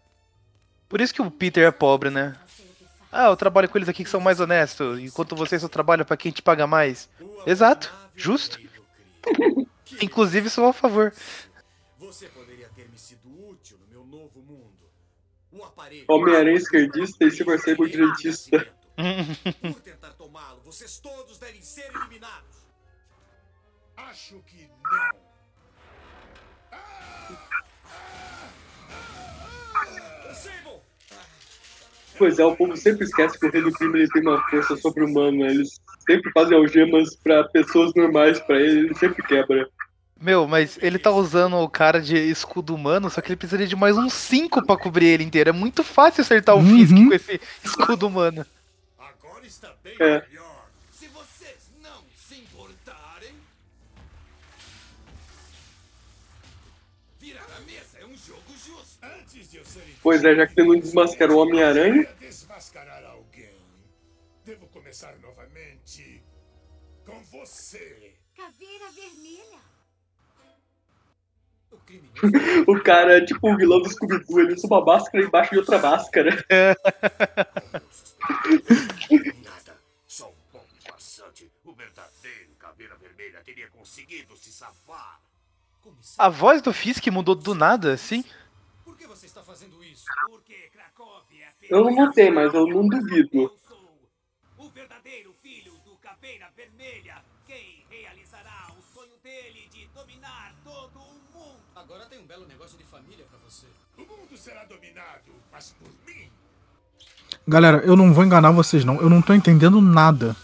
[0.89, 2.35] Por isso que o Peter é pobre, né?
[3.11, 6.17] Ah, eu trabalho com eles aqui que são mais honestos, enquanto você só trabalha pra
[6.17, 7.09] quem te paga mais.
[7.45, 8.59] Exato, justo.
[10.01, 11.13] Inclusive sou a favor.
[11.97, 14.73] Você poderia ter me sido útil no meu novo mundo.
[15.51, 16.05] O aparelho.
[16.07, 18.67] Homem-Aranha esquerdista e Silver Sable direitista.
[19.61, 22.57] Por tentar tomá-lo, vocês todos devem ser eliminados.
[23.95, 25.26] Acho que não.
[32.17, 34.75] Pois é, o povo sempre esquece que o Rei do Crime ele tem uma força
[34.77, 35.45] sobre-humana.
[35.45, 39.67] Eles sempre fazem algemas pra pessoas normais pra ele, ele sempre quebra.
[40.19, 43.75] Meu, mas ele tá usando o cara de escudo humano, só que ele precisaria de
[43.75, 45.49] mais uns 5 pra cobrir ele inteiro.
[45.51, 48.43] É muito fácil acertar o Fisk com esse escudo humano.
[48.97, 50.23] Agora está bem É.
[50.27, 50.46] melhor.
[60.07, 62.07] Pois é, já que ele não desmascarou o Homem-Aranha.
[62.17, 63.51] Desmascarar alguém.
[64.45, 66.23] Devo começar novamente
[67.05, 68.13] com você.
[68.33, 69.59] Caveira vermelha.
[72.69, 75.77] O cara é tipo o vilão do Scooby-Doo, ele usa uma máscara embaixo de outra
[75.77, 76.31] máscara.
[79.43, 79.77] Nada.
[80.07, 81.51] Só um pouco passante.
[81.65, 85.19] O verdadeiro Caveira Vermelha teria conseguido se safar.
[86.17, 88.23] A voz do Fisk mudou do nada, assim?
[89.17, 90.05] Você está fazendo isso?
[90.29, 93.51] Porque Cracóvia é Eu não notei, mas eu não duvido.
[94.59, 97.25] o verdadeiro filho do Caveira Vermelha.
[97.47, 101.59] Quem realizará o sonho dele de dominar todo o mundo.
[101.75, 103.65] Agora tem um belo negócio de família pra você.
[103.97, 106.29] O mundo será dominado, mas por mim.
[107.47, 109.01] Galera, eu não vou enganar vocês, não.
[109.01, 110.35] Eu não tô entendendo nada.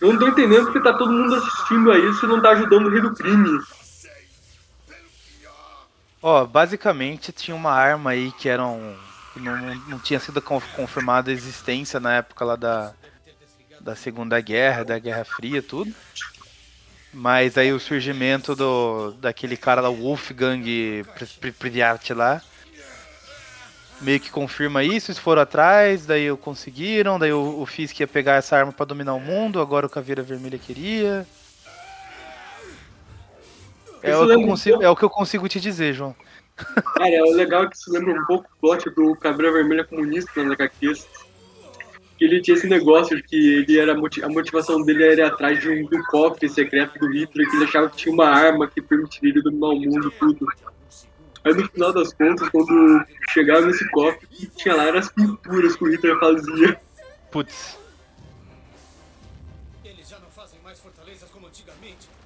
[0.00, 2.86] Eu não tô entendendo porque tá todo mundo assistindo a isso e não tá ajudando
[2.86, 3.60] o Rei do Crime.
[6.22, 8.96] Ó, basicamente tinha uma arma aí que era um.
[9.36, 9.56] não,
[9.88, 12.92] não tinha sido con- confirmada a existência na época lá da.
[13.80, 15.92] da Segunda Guerra, da Guerra Fria, tudo.
[17.12, 19.12] Mas aí o surgimento do.
[19.20, 22.42] daquele cara lá, Wolfgang Pri- Pri- Pripyat lá.
[24.00, 28.06] Meio que confirma isso, eles foram atrás, daí o conseguiram, daí o, o Fisk ia
[28.06, 31.26] pegar essa arma pra dominar o mundo, agora o Caveira Vermelha queria.
[34.02, 36.14] É o, que consigo, é o que eu consigo te dizer, João.
[36.56, 40.52] Cara, é legal que isso lembra um pouco o plot do Caveira Vermelha comunista nas
[40.52, 41.06] HQs.
[42.16, 45.60] que ele tinha esse negócio de que ele era a motivação dele era ir atrás
[45.60, 48.66] de um, de um cofre secreto do Hitler, que ele achava que tinha uma arma
[48.66, 50.46] que permitiria ele dominar o mundo tudo.
[51.44, 55.10] Aí no final das contas, quando chegava nesse cofre, o que tinha lá eram as
[55.10, 56.80] pinturas que o Hitler fazia.
[57.30, 57.78] Putz.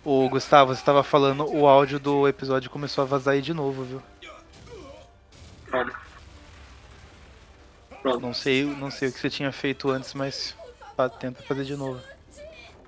[0.05, 3.85] Ô, Gustavo, você tava falando, o áudio do episódio começou a vazar aí de novo,
[3.85, 4.03] viu?
[5.71, 5.93] Calma.
[8.21, 10.57] Não sei, não sei o que você tinha feito antes, mas
[10.97, 12.01] fa- tenta fazer de novo.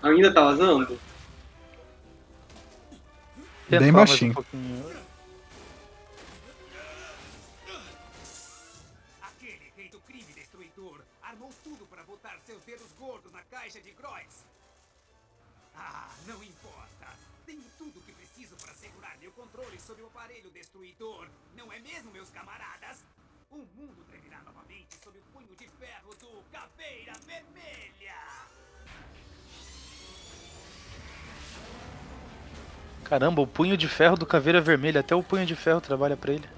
[0.03, 0.99] Ainda tá vazando?
[3.71, 4.35] Tenta Bem baixinho.
[4.53, 4.83] Um
[22.25, 23.05] meus camaradas?
[23.51, 28.15] O mundo tremerá novamente sob o punho de ferro do Caveira Vermelha.
[33.05, 36.33] Caramba, o punho de ferro do Caveira Vermelha, até o punho de ferro trabalha pra
[36.33, 36.49] ele.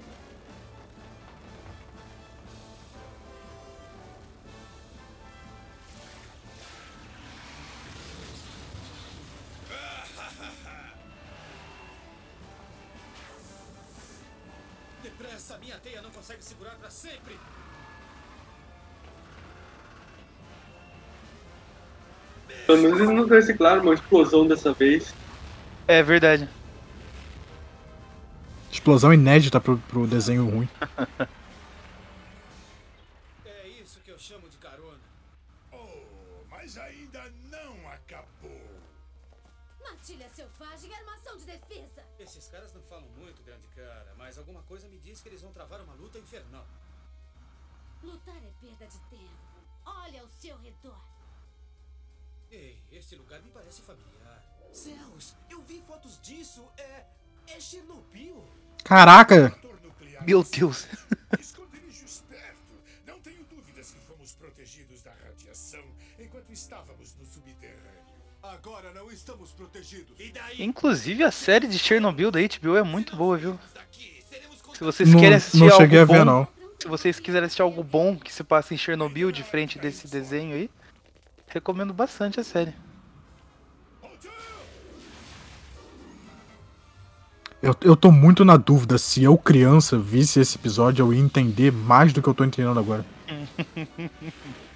[23.37, 25.13] Reciclaram uma explosão dessa vez.
[25.87, 26.49] É verdade.
[28.71, 30.69] Explosão inédita pro, pro desenho ruim.
[33.45, 34.99] É isso que eu chamo de carona.
[35.71, 38.61] Oh, mas ainda não acabou.
[39.81, 42.03] Matilha selvagem, armação de defesa.
[42.19, 45.51] Esses caras não falam muito, grande cara, mas alguma coisa me diz que eles vão
[45.51, 46.65] travar uma luta infernal.
[48.03, 49.47] Lutar é perda de tempo.
[49.85, 51.16] Olha ao seu redor.
[52.51, 54.43] Ei, este lugar me parece familiar.
[54.71, 56.63] Céus, eu vi fotos disso.
[56.77, 57.03] É.
[57.47, 58.43] É Chernobyl.
[58.83, 59.55] Caraca!
[60.25, 60.87] Meu Deus.
[61.39, 62.57] Esconderijo esperto.
[63.05, 65.83] Não tenho dúvidas que fomos protegidos da radiação
[66.19, 67.77] enquanto estávamos no subterrâneo.
[68.43, 70.15] Agora não estamos protegidos.
[70.19, 70.61] E daí?
[70.63, 73.59] Inclusive a série de Chernobyl da HBO é muito boa, viu?
[74.73, 76.47] Se vocês Não- querem assistir não algo cheguei a bom, ver, não.
[76.79, 80.69] se vocês quiserem assistir algo bom que se passa em Chernobyl, diferente desse desenho aí,
[81.47, 82.73] recomendo bastante a série.
[87.61, 91.71] Eu, eu tô muito na dúvida se eu, criança, visse esse episódio, eu ia entender
[91.71, 93.03] mais do que eu tô entendendo agora.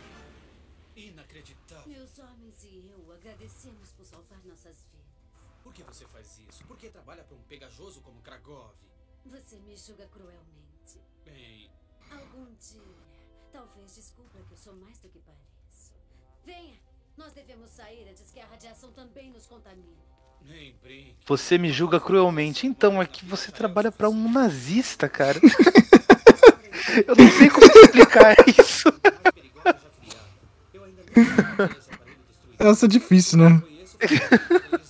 [18.82, 19.48] radiação também nos
[20.82, 21.16] brinque.
[21.26, 25.40] Você me julga cruelmente, então é que você trabalha pra um nazista, cara.
[27.08, 28.92] Eu não sei como explicar isso.
[32.58, 33.64] Essa é difícil, né?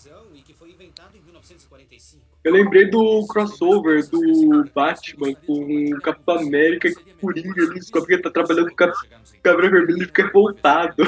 [2.43, 7.61] Eu lembrei do crossover do Batman com o Capitão América e o Coringa.
[7.61, 11.03] Ele descobre que ele tá trabalhando com o Cabra Vermelho e fica revoltado.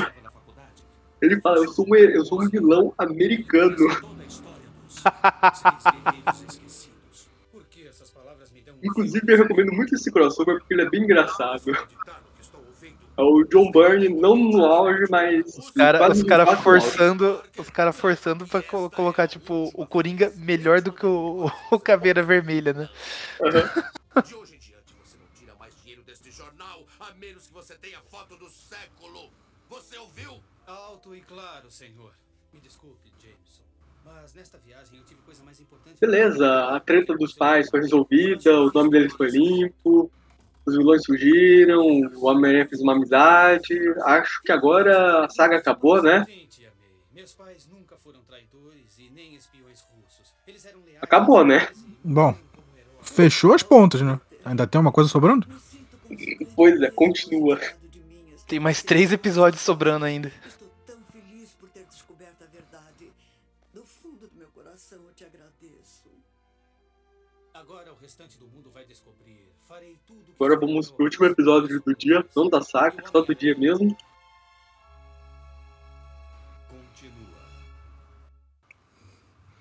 [1.24, 3.78] Ele fala, eu sou um, eu sou um vilão americano.
[8.84, 11.72] Inclusive, eu recomendo muito esse crossover porque ele é bem engraçado.
[13.16, 15.58] É o John Byrne, não no auge, mas.
[15.58, 20.92] Os caras cara forçando, os cara forçando pra colo- colocar, tipo, o Coringa melhor do
[20.92, 22.90] que o, o Caveira Vermelha, né?
[24.26, 24.36] De
[31.04, 32.14] Alto e claro, senhor.
[32.54, 33.64] Me desculpe, Jameson.
[34.06, 36.00] Mas nesta viagem eu tive coisa mais importante.
[36.00, 40.10] Beleza, a treta dos pais foi resolvida, o nome deles foi limpo,
[40.66, 43.78] os vilões surgiram, o Homem-Aranha fez uma amizade.
[44.06, 46.26] Acho que agora a saga acabou, né?
[47.14, 50.34] Meus pais nunca foram traidores e nem espiões russos.
[50.48, 51.00] Eles eram leais.
[51.02, 51.68] Acabou, né?
[52.02, 52.34] Bom,
[53.02, 54.22] fechou as pontas, né?
[54.46, 55.48] Ainda tem uma coisa sobrando?
[56.56, 57.60] Pois é, continua.
[58.48, 60.32] Tem mais três episódios sobrando ainda.
[70.44, 73.96] Agora vamos pro último episódio do dia, não da saga, só do dia mesmo.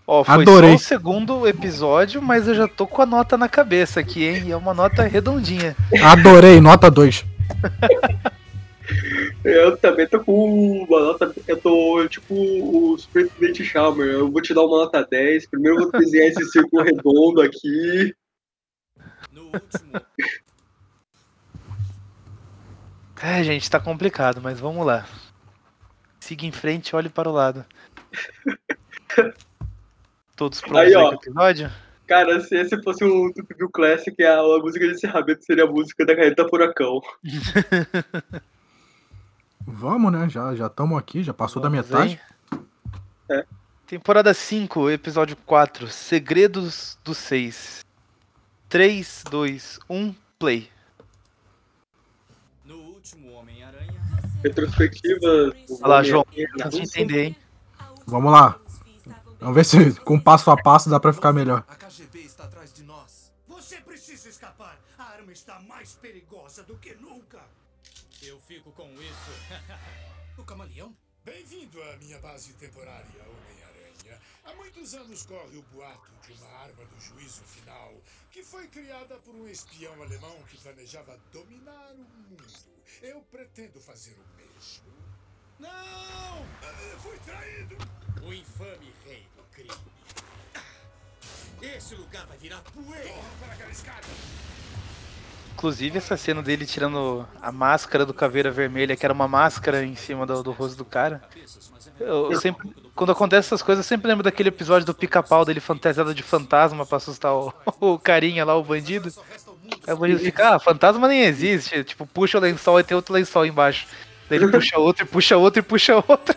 [0.04, 0.70] Ó, foi Adorei.
[0.70, 4.42] só o segundo episódio, mas eu já tô com a nota na cabeça aqui, hein?
[4.46, 5.76] E é uma nota redondinha.
[6.02, 7.24] Adorei, nota 2.
[9.44, 11.32] Eu também tô com uma nota.
[11.46, 14.06] Eu tô tipo o Superintendente Chalmer.
[14.06, 15.46] Eu vou te dar uma nota 10.
[15.46, 18.14] Primeiro eu vou desenhar esse círculo redondo aqui.
[23.22, 25.06] É, gente, tá complicado, mas vamos lá.
[26.18, 27.64] Siga em frente, olhe para o lado.
[30.36, 31.08] Todos prontos Aí, ó.
[31.10, 31.70] pro episódio?
[32.06, 35.66] Cara, se esse fosse o Tupi View Classic, a, a música de encerramento seria a
[35.66, 37.00] música da Carreta Furacão.
[39.64, 40.28] Vamos, né?
[40.28, 42.20] Já já estamos aqui, já passou da Vamos metade.
[43.30, 43.44] aí.
[43.86, 47.84] Temporada 5, episódio 4, Segredos do 6.
[48.68, 50.68] 3, 2, 1, play.
[52.64, 54.00] No último Homem-Aranha.
[54.42, 55.54] Retrospectiva.
[55.80, 57.36] Olha lá, João, tenta entender, hein?
[58.06, 58.58] Vamos lá.
[59.40, 61.64] Vamos ver se com passo a passo dá pra ficar melhor.
[61.68, 63.32] A KGB está atrás de nós.
[63.48, 64.78] Você precisa escapar.
[64.98, 67.40] A arma está mais perigosa do que nunca.
[68.22, 69.30] Eu fico com isso.
[70.38, 70.96] O camaleão?
[71.22, 73.71] Bem-vindo à minha base temporária, Homem-Aranha.
[74.44, 77.94] Há muitos anos corre o boato de uma arma do juízo final
[78.30, 82.44] que foi criada por um espião alemão que planejava dominar o mundo.
[83.00, 84.92] Eu pretendo fazer o mesmo.
[85.58, 85.70] Não!
[85.70, 87.76] Ah, Fui traído!
[88.22, 89.70] O infame rei do crime.
[91.60, 93.08] Esse lugar vai virar poeira.
[93.08, 94.06] Corra para aquela escada!
[95.54, 99.94] Inclusive essa cena dele tirando a máscara do caveira vermelha, que era uma máscara em
[99.94, 101.22] cima do, do rosto do cara.
[102.04, 106.14] Eu, sempre, quando acontece essas coisas, eu sempre lembro daquele episódio do pica-pau dele fantasiado
[106.14, 109.12] de fantasma pra assustar o, o carinha lá, o bandido.
[109.86, 111.84] Aí o bandido fica, ah, fantasma nem existe.
[111.84, 113.86] Tipo, puxa o lençol e tem outro lençol embaixo.
[114.28, 116.36] Daí ele puxa outro, e puxa outro e puxa outro.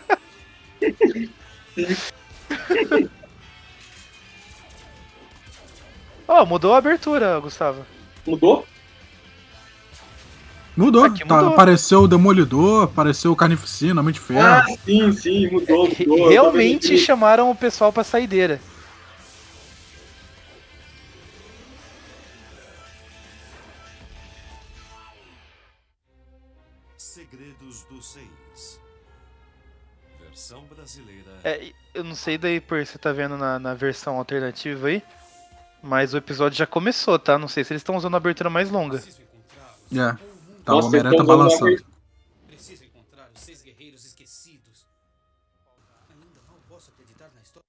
[6.28, 7.86] Ó, mudou a abertura, Gustavo.
[8.26, 8.66] Mudou?
[10.76, 11.04] Mudou.
[11.04, 11.52] Aqui Tá, mudou.
[11.52, 14.40] apareceu o Demolidor, apareceu o Carnificina, Homem de Ferro.
[14.46, 16.28] Ah, sim, sim, mudou, mudou.
[16.28, 18.60] Realmente chamaram o pessoal pra saideira.
[26.96, 28.80] Segredos do Seis.
[30.20, 31.32] Versão brasileira.
[31.44, 35.02] É, eu não sei daí por você tá vendo na, na versão alternativa aí,
[35.82, 37.38] mas o episódio já começou, tá?
[37.38, 39.02] Não sei se eles estão usando a abertura mais longa.
[39.92, 40.35] É.
[40.66, 41.86] Tá, Nossa, o Homem-Aranha tá então lá balançando.
[42.48, 44.84] Preciso encontrar os seis guerreiros esquecidos.
[46.10, 47.60] Ainda não posso acreditar na histó-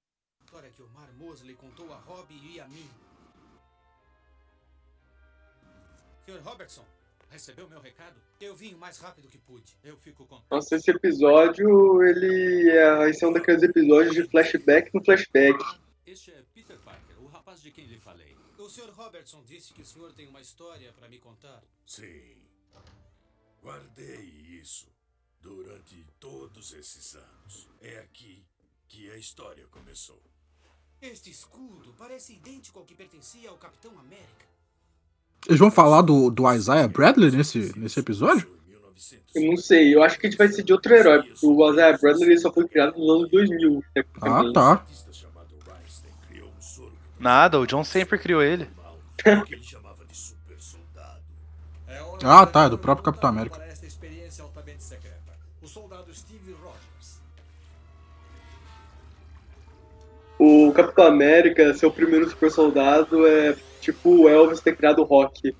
[0.44, 2.90] história que o Mar Mosley contou a Robbie e a mim.
[6.26, 6.42] Sr.
[6.44, 6.84] Robertson,
[7.30, 8.20] recebeu meu recado?
[8.42, 9.78] Eu vim o mais rápido que pude.
[9.84, 10.48] Eu fico contente.
[10.52, 15.58] Nossa, esse episódio, ele é, esse é um daqueles episódios de flashback no flashback.
[16.06, 18.36] Este é Peter Parker, o rapaz de quem lhe falei.
[18.58, 18.90] O Sr.
[18.92, 21.62] Robertson disse que o senhor tem uma história para me contar.
[21.86, 22.36] Sim.
[23.68, 24.88] Guardei isso
[25.42, 27.68] durante todos esses anos.
[27.82, 28.46] É aqui
[28.88, 30.22] que a história começou.
[31.02, 34.46] Este escudo parece idêntico ao que pertencia ao Capitão América.
[35.46, 38.50] Eles vão falar do, do Isaiah Bradley nesse, nesse episódio?
[39.36, 41.70] Eu não sei, eu acho que a gente vai ser de outro herói, porque o
[41.70, 43.84] Isaiah Bradley só foi criado nos anos 2000.
[43.84, 44.54] Ah, tecnicamente.
[44.54, 44.86] tá.
[47.20, 48.70] Nada, o John sempre criou ele.
[52.24, 53.58] Ah, tá, é do próprio Capitão América.
[53.58, 55.18] Para esta experiência altamente secreta.
[55.62, 57.20] O soldado Steve Rogers.
[60.40, 65.48] O Capitão América, seu primeiro super soldado, é tipo o Elvis ter criado o rock.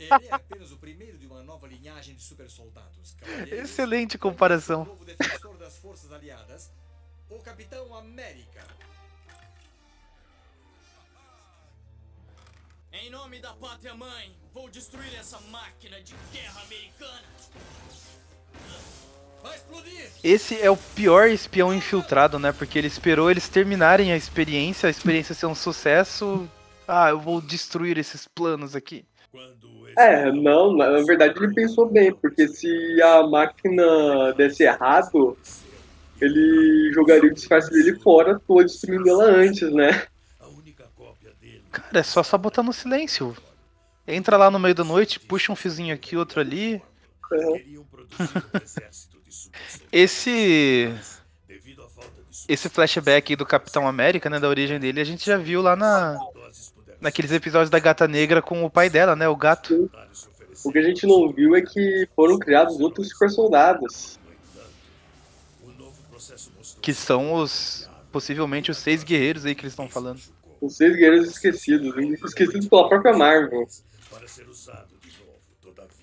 [0.00, 3.16] Ele é apenas o primeiro de uma nova linhagem de super soldados.
[3.50, 4.84] Excelente comparação.
[4.84, 6.70] novo defensor das forças aliadas,
[7.28, 8.53] o Capitão América.
[13.06, 17.20] Em nome da pátria mãe, vou destruir essa máquina de guerra americana.
[19.42, 20.10] Vai explodir!
[20.22, 22.50] Esse é o pior espião infiltrado, né?
[22.50, 26.48] Porque ele esperou eles terminarem a experiência, a experiência ser um sucesso.
[26.88, 29.04] Ah, eu vou destruir esses planos aqui.
[29.98, 35.36] É, não, na verdade ele pensou bem, porque se a máquina desse errado,
[36.22, 40.06] ele jogaria o disfarce dele fora, tô destruindo ela antes, né?
[41.74, 43.36] Cara, é só sabotar no silêncio.
[44.06, 46.80] Entra lá no meio da noite, puxa um fiozinho aqui, outro ali.
[49.90, 50.94] Esse.
[52.46, 54.38] Esse flashback aí do Capitão América, né?
[54.38, 56.16] Da origem dele, a gente já viu lá na.
[57.00, 59.26] Naqueles episódios da Gata Negra com o pai dela, né?
[59.26, 59.90] O gato.
[60.64, 64.16] O que a gente não viu é que foram criados outros super soldados.
[66.80, 67.90] Que são os.
[68.12, 70.20] Possivelmente os seis guerreiros aí que eles estão falando.
[70.64, 71.94] Os seis guerreiros esquecidos,
[72.24, 73.68] esquecidos pela própria Marvel.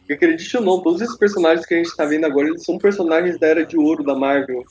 [0.08, 2.78] E acredite ou não, todos esses personagens que a gente tá vendo agora, eles são
[2.78, 4.64] personagens da Era de Ouro da Marvel.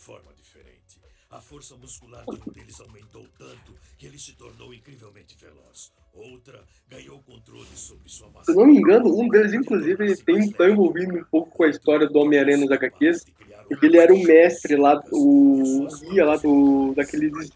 [1.31, 5.93] A força muscular de um deles aumentou tanto que ele se tornou incrivelmente veloz.
[6.15, 8.53] Outra ganhou controle sobre sua massa.
[8.53, 12.07] Se não me engano, um deles, inclusive, tem, tá envolvido um pouco com a história
[12.09, 13.25] do Homem-Aranha nos HQs,
[13.69, 17.51] porque ele era o mestre lá, o guia lá do, daqueles...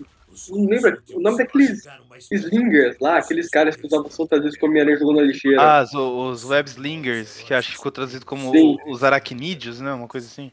[0.50, 1.86] Não lembra o nome daqueles
[2.30, 5.60] slingers lá, aqueles caras que usavam soltadores com Homem-Aranha jogando na lixeira.
[5.60, 8.76] Ah, os, os web slingers, que acho que ficou traduzido como Sim.
[8.86, 9.92] os aracnídeos, né?
[9.92, 10.50] Uma coisa assim.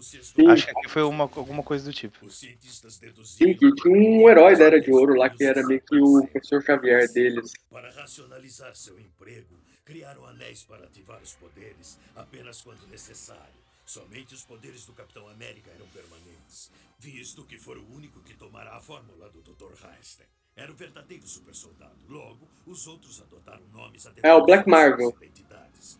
[0.00, 0.48] Sim.
[0.48, 2.18] Acho que foi uma, alguma coisa do tipo.
[2.30, 6.26] Sim, que tinha um herói da Era de Ouro lá, que era meio que o
[6.26, 7.52] professor Xavier deles.
[7.70, 13.60] Para racionalizar seu emprego, criaram anéis para ativar os poderes apenas quando necessário.
[13.90, 18.76] Somente os poderes do Capitão América eram permanentes, visto que foi o único que tomara
[18.76, 19.72] a fórmula do Dr.
[19.84, 20.28] Einstein.
[20.54, 21.98] Era o verdadeiro super soldado.
[22.08, 25.12] Logo, os outros adotaram nomes É, o Black Marvel.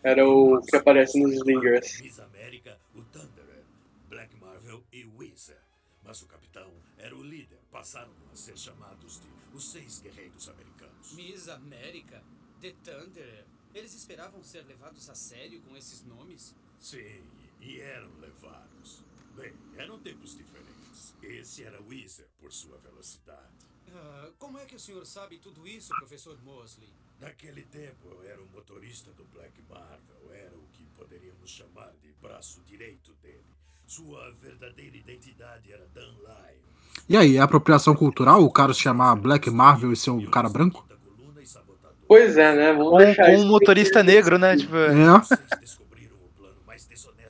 [0.05, 2.01] Era o que aparece nos slingers.
[2.01, 3.65] Miss América, o Thunderer,
[4.09, 5.61] Black Marvel e Wizard.
[6.05, 7.59] Mas o capitão era o líder.
[7.73, 11.13] Passaram a ser chamados de os seis guerreiros americanos.
[11.15, 12.23] Miss América,
[12.61, 13.47] The Thunderer.
[13.75, 16.55] Eles esperavam ser levados a sério com esses nomes?
[16.79, 17.23] Sim,
[17.61, 19.03] e eram levados.
[19.37, 21.15] Bem, eram tempos diferentes.
[21.23, 23.69] Esse era Wizard por sua velocidade.
[23.93, 26.89] Ah, como é que o senhor sabe tudo isso, professor Mosley?
[27.21, 32.13] Naquele tempo eu era o motorista do Black Marvel, era o que poderíamos chamar de
[32.23, 33.45] braço direito dele.
[33.87, 36.71] Sua verdadeira identidade era Dan Lyon.
[37.09, 40.49] E aí, é apropriação cultural o cara se chamar Black Marvel e ser um cara
[40.49, 40.87] branco?
[42.07, 42.73] Pois é, né?
[42.73, 44.57] Vamos Com, deixar um motorista negro, né?
[44.57, 45.21] Tipo, É.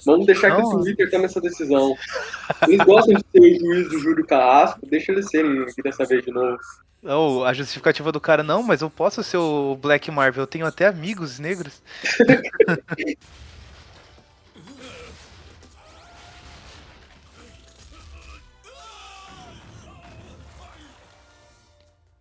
[0.05, 0.81] Vamos deixar que o Não.
[0.81, 1.97] Twitter tome essa decisão.
[2.67, 6.25] Eles gostam de ser o juiz do Júlio Carrasco, deixa eles serem aqui dessa vez
[6.25, 6.59] de novo.
[7.05, 10.67] oh, a justificativa do cara, não, mas eu posso ser o Black Marvel, eu tenho
[10.67, 11.83] até amigos negros.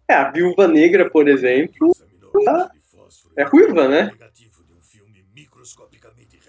[0.09, 1.95] É, a Viúva Negra, por exemplo,
[2.47, 2.71] ela
[3.37, 4.11] é ruiva, né?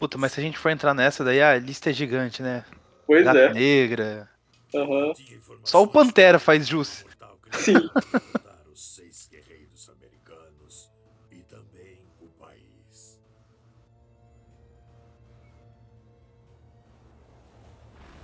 [0.00, 2.64] Puta, mas se a gente for entrar nessa, daí a lista é gigante, né?
[3.06, 3.52] Pois Gata é.
[3.52, 4.30] Negra.
[4.74, 5.12] Aham.
[5.62, 7.04] Só o Pantera faz jus.
[7.52, 7.74] Sim.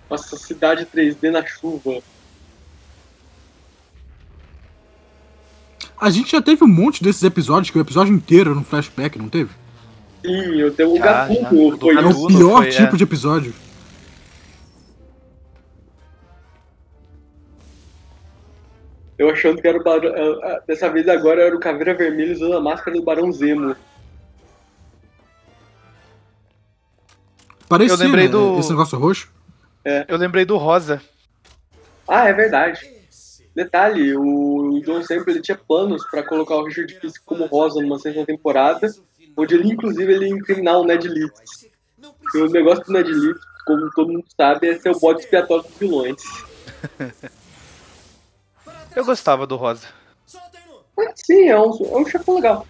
[0.09, 2.01] Nossa, cidade 3D na chuva.
[6.01, 9.19] A gente já teve um monte desses episódios, que o episódio inteiro era um flashback,
[9.19, 9.51] não teve?
[10.27, 12.99] Sim, eu tenho o Gatuno, foi Era o pior foi, tipo é.
[12.99, 13.55] de episódio.
[19.19, 20.13] Eu achando que era o Barão.
[20.15, 23.75] ah, ah, Dessa vez agora era o Caveira Vermelha usando a máscara do Barão Zemo.
[27.69, 29.33] Parecia, Eu lembrei né, do- esse negócio roxo.
[30.09, 31.01] Eu lembrei do Rosa.
[32.07, 32.81] Ah, é verdade.
[33.55, 37.99] Detalhe, o John Semple ele tinha planos pra colocar o Richard Fisk como Rosa numa
[37.99, 38.89] segunda temporada,
[39.37, 41.69] onde ele inclusive ele ia incriminar o Ned Leeds.
[42.35, 45.65] E o negócio do Ned Leeds, como todo mundo sabe, é ser o bode expiatório
[45.65, 46.23] dos vilões.
[48.95, 49.87] Eu gostava do Rosa.
[51.15, 52.67] Sim, é um, é um chefão legal.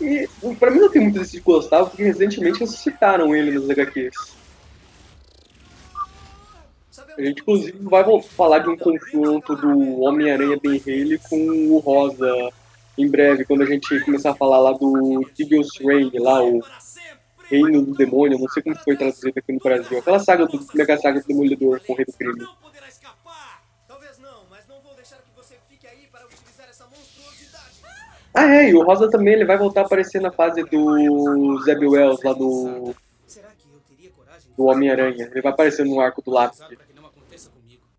[0.00, 0.26] E
[0.58, 4.40] pra mim não tem muito desse de gostar, porque recentemente ressuscitaram ele nos HQs.
[7.18, 12.50] A gente inclusive vai falar de um confronto do Homem-Aranha Ben Haley com o Rosa
[13.00, 16.62] em breve, quando a gente começar a falar lá do Devil's Reign, lá o
[17.50, 19.98] Reino do Demônio, não sei como foi traduzido aqui no Brasil.
[19.98, 22.46] Aquela saga do Mega Saga do Demolidor com o Rei do Crime.
[28.32, 31.84] Ah é, e o Rosa também ele vai voltar a aparecer na fase do Zeb
[31.84, 32.94] Wells lá do,
[34.56, 35.28] do Homem-Aranha.
[35.32, 36.60] Ele vai aparecer no arco do lápis.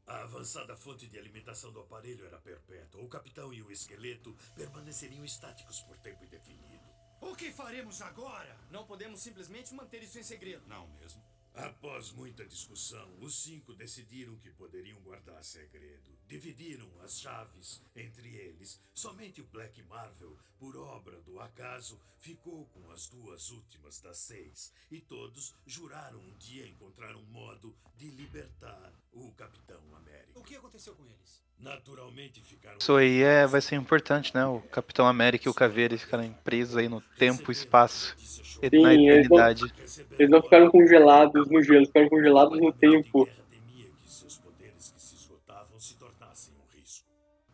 [0.08, 1.20] A avançada fonte de
[1.52, 3.02] alimentação do aparelho era perpétua.
[3.02, 6.90] O capitão e o esqueleto permaneceriam estáticos por tempo indefinido.
[7.20, 8.58] O que faremos agora?
[8.70, 10.68] Não podemos simplesmente manter isso em segredo.
[10.68, 11.22] Não mesmo.
[11.54, 16.10] Após muita discussão, os cinco decidiram que poderiam guardar segredo.
[16.28, 18.80] Dividiram as chaves entre eles.
[18.94, 24.72] Somente o Black Marvel, por obra do acaso, ficou com as duas últimas das seis.
[24.90, 30.40] E todos juraram um dia encontrar um modo de libertar o Capitão América.
[30.40, 31.42] O que aconteceu com eles?
[31.60, 32.78] Naturalmente ficaram.
[32.80, 34.44] Isso aí é, vai ser importante, né?
[34.46, 38.16] O Capitão América e o Caveira ficarem presos aí no tempo e espaço.
[38.64, 39.74] e Sim, na eles não, eternidade.
[40.18, 43.26] eles não ficaram congelados no gelo, ficaram congelados no tempo.
[43.26, 47.08] que seus poderes que se esgotavam se tornassem um risco.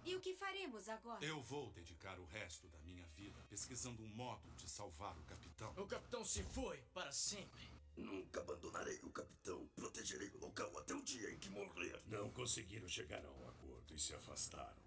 [0.06, 1.24] E o que faremos agora?
[1.26, 5.74] Eu vou dedicar o resto da minha vida pesquisando um modo de salvar o capitão.
[5.78, 7.68] O capitão se foi para sempre.
[7.96, 9.68] Nunca abandonarei o capitão.
[9.76, 12.00] Protegerei o local até o dia em que morrer.
[12.08, 14.78] Não conseguiram chegar a um acordo e se afastaram.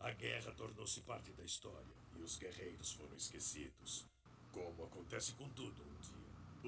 [0.00, 4.06] A guerra tornou-se parte da história e os guerreiros foram esquecidos.
[4.52, 6.17] Como acontece com tudo um dia.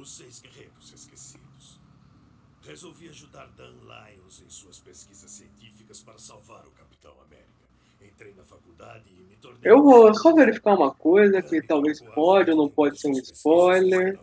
[0.01, 1.79] Os seis guerreiros esquecidos.
[2.63, 7.69] Resolvi ajudar Dan Lyons em suas pesquisas científicas para salvar o Capitão América.
[8.01, 9.61] Entrei na faculdade e me tornei.
[9.71, 14.19] Eu vou só verificar uma coisa que talvez pode ou não pode ser um spoiler.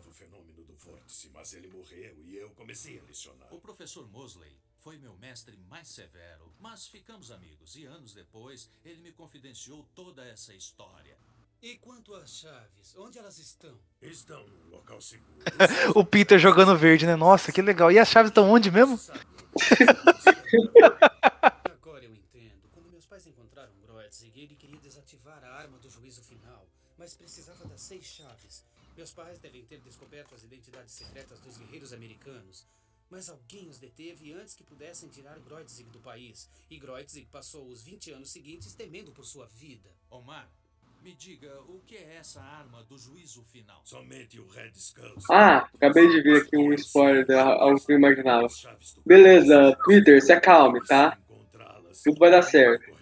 [0.79, 3.53] Vórtice, mas ele morreu e eu comecei a lecionar.
[3.53, 9.01] O professor Mosley foi meu mestre mais severo, mas ficamos amigos e anos depois ele
[9.01, 11.19] me confidenciou toda essa história.
[11.61, 13.79] E quanto às chaves, onde elas estão?
[13.99, 15.41] Estão num local seguro.
[15.95, 17.15] o Peter jogando verde, né?
[17.15, 17.91] Nossa, que legal.
[17.91, 18.99] E as chaves estão onde mesmo?
[21.63, 22.69] Agora eu entendo.
[22.71, 27.65] Quando meus pais encontraram Groetzig, ele queria desativar a arma do juízo final, mas precisava
[27.65, 28.63] das seis chaves.
[28.95, 32.67] Meus pais devem ter descoberto as identidades secretas dos guerreiros americanos.
[33.09, 36.47] Mas alguém os deteve antes que pudessem tirar Groetzig do país.
[36.69, 39.95] E Groetzig passou os 20 anos seguintes temendo por sua vida.
[40.09, 40.51] Omar,
[41.01, 43.81] me diga, o que é essa arma do juízo final?
[43.83, 45.15] Somente o Red Skull.
[45.31, 48.47] Ah, acabei de ver aqui um spoiler de algo que eu imaginava.
[49.05, 51.17] Beleza, Twitter, se acalme, tá?
[52.03, 52.97] Tudo vai dar certo.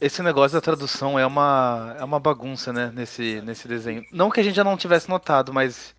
[0.00, 2.92] Esse é negócio da tradução é uma, é uma bagunça, né?
[2.94, 4.04] Nesse, nesse desenho.
[4.12, 5.94] Não que a gente já não tivesse notado, mas.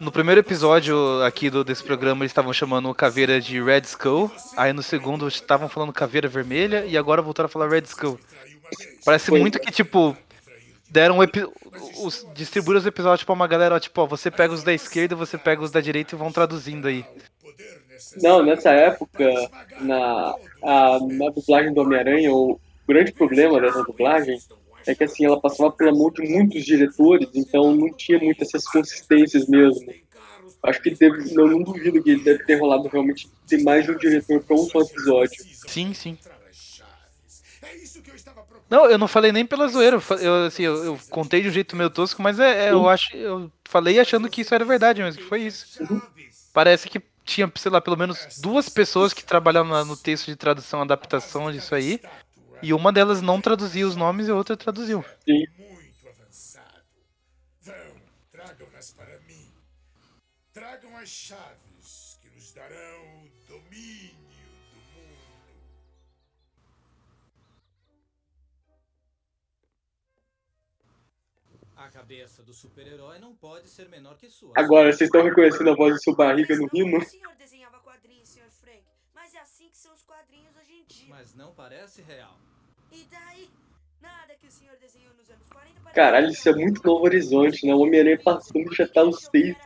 [0.00, 4.30] No primeiro episódio aqui do, desse programa eles estavam chamando o Caveira de Red Skull.
[4.56, 8.18] Aí no segundo estavam falando Caveira Vermelha e agora voltaram a falar Red Skull.
[9.04, 10.16] Parece muito que, tipo,
[10.88, 11.46] deram um epi-
[12.02, 15.14] os, distribuíram os episódios pra uma galera, ó, tipo, ó, você pega os da esquerda,
[15.14, 17.04] você pega os da direita e vão traduzindo aí.
[18.22, 19.28] Não, nessa época,
[19.80, 24.38] na, a, na dublagem do Homem-Aranha, o grande problema dessa dublagem
[24.86, 28.64] é que assim, ela passava pela mão de muitos diretores, então não tinha muitas essas
[28.64, 29.92] consistências mesmo.
[30.62, 33.96] Acho que deve, não, não duvido que deve ter rolado realmente ter mais de um
[33.96, 35.42] diretor para um só episódio.
[35.66, 36.18] Sim, sim.
[38.68, 39.98] Não, eu não falei nem pela zoeira.
[40.20, 43.16] Eu, assim, eu, eu contei de um jeito meio tosco, mas é, é, eu acho.
[43.16, 45.78] Eu falei achando que isso era verdade mesmo, que foi isso.
[46.52, 50.36] Parece que tinha, sei lá, pelo menos duas pessoas que trabalhavam na- no texto de
[50.36, 52.00] tradução, adaptação disso aí.
[52.62, 55.02] E uma delas não traduzia os nomes e a outra traduziu.
[55.24, 55.46] Sim.
[55.56, 56.84] Muito avançado.
[57.62, 57.96] Vão,
[58.30, 59.50] tragam-nas para mim.
[60.52, 64.10] Tragam as chaves que nos darão o domínio
[64.72, 65.10] do mundo.
[71.76, 74.52] A cabeça do super-herói não pode ser menor que sua.
[74.56, 76.98] Agora, vocês estão reconhecendo a voz de sua barriga no hino?
[76.98, 78.50] O senhor desenhava quadrinhos, Sr.
[78.50, 78.82] Frank,
[79.14, 81.08] mas é assim que são os quadrinhos hoje em dia.
[81.08, 82.38] Mas não parece real.
[82.92, 83.48] E daí?
[84.02, 87.66] Nada que o senhor desenhou nos anos 40 parece Caralho, isso é muito Novo Horizonte,
[87.66, 87.74] né?
[87.74, 89.56] O Homem-Aranha passando já tá os seis.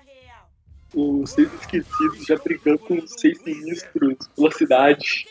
[0.94, 5.26] Os seis esquecidos já brigando com os seis ministros pela cidade.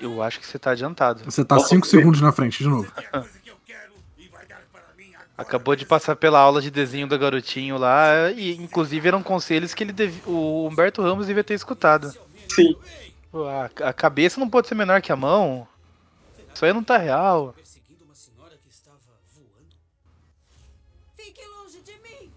[0.00, 1.24] Eu acho que você tá adiantado.
[1.24, 2.92] Você tá 5 segundos na frente de novo.
[5.36, 9.84] Acabou de passar pela aula de desenho do garotinho lá, e inclusive eram conselhos que
[9.84, 12.12] ele dev- o Humberto Ramos devia ter escutado.
[12.48, 12.76] Sim.
[13.80, 15.66] A, a cabeça não pode ser menor que a mão.
[16.58, 17.52] Isso aí não tá real.
[17.54, 18.98] perseguindo uma senhora que estava
[19.32, 19.76] voando.
[21.16, 22.32] Fique longe de mim!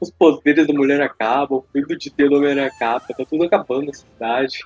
[0.00, 3.86] Os poderes da mulher acabam, o fluido de ter do Homem-Aranha acaba, tá tudo acabando
[3.86, 4.64] na cidade.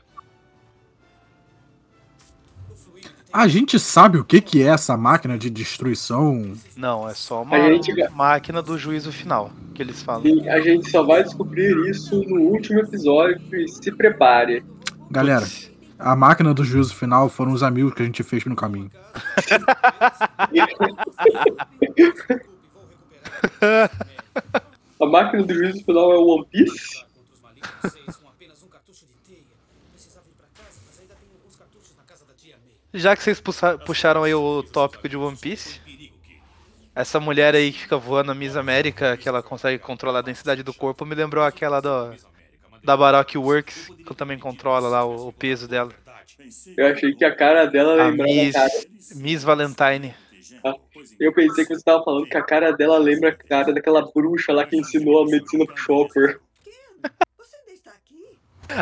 [3.31, 6.55] A gente sabe o que, que é essa máquina de destruição?
[6.75, 10.25] Não, é só uma A gente- máquina do juízo final que eles falam.
[10.27, 14.65] E a gente só vai descobrir isso no último episódio e se prepare.
[15.11, 15.47] Galera,
[16.03, 18.91] a máquina do juízo final foram os amigos que a gente fez no caminho.
[25.01, 27.05] A máquina do juízo final é o One Piece?
[32.95, 35.81] Já que vocês puxa- puxaram aí o tópico de One Piece,
[36.95, 40.63] essa mulher aí que fica voando a Miss América, que ela consegue controlar a densidade
[40.63, 42.15] do corpo, me lembrou aquela do,
[42.83, 45.93] da Baroque Works, que eu também controla lá o, o peso dela.
[46.77, 48.71] Eu achei que a cara dela A lembrava a Miss, cara.
[49.17, 50.15] Miss Valentine.
[51.19, 54.53] Eu pensei que você tava falando que a cara dela lembra a cara daquela bruxa
[54.53, 56.41] lá que ensinou a medicina pro Chopper.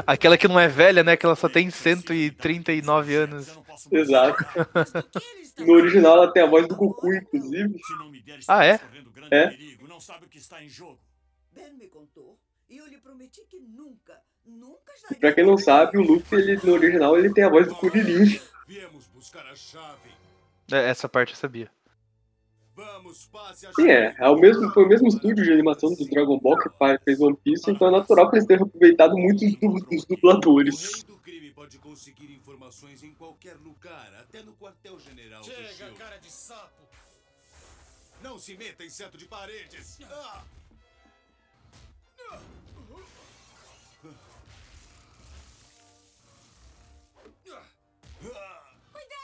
[0.07, 1.17] Aquela que não é velha, né?
[1.17, 3.59] Que ela só tem 139 anos.
[3.91, 4.45] Exato.
[5.59, 7.75] No original ela tem a voz do Goku, inclusive.
[8.47, 8.81] Ah, é?
[9.31, 9.49] É?
[11.53, 12.39] Ben me contou.
[12.71, 15.19] E eu lhe prometi que nunca, nunca estaria...
[15.19, 18.41] Pra quem não sabe, o Luffy, ele, no original, ele tem a voz do Kuririn.
[18.69, 20.11] Viemos buscar a chave.
[20.71, 21.69] É, Essa parte eu sabia.
[22.77, 24.15] Vamos, passe a Sim, é.
[24.17, 26.71] é o mesmo, foi o mesmo estúdio de animação do Dragon Ball que
[27.05, 31.03] fez One Piece, então é natural que eles tenham aproveitado muito os du- dos dubladores.
[31.09, 36.31] O crime pode conseguir informações em qualquer lugar, até no quartel-general do Chega, cara de
[36.31, 36.83] sapo.
[38.23, 39.99] Não se meta em de paredes.
[40.05, 40.45] Ah!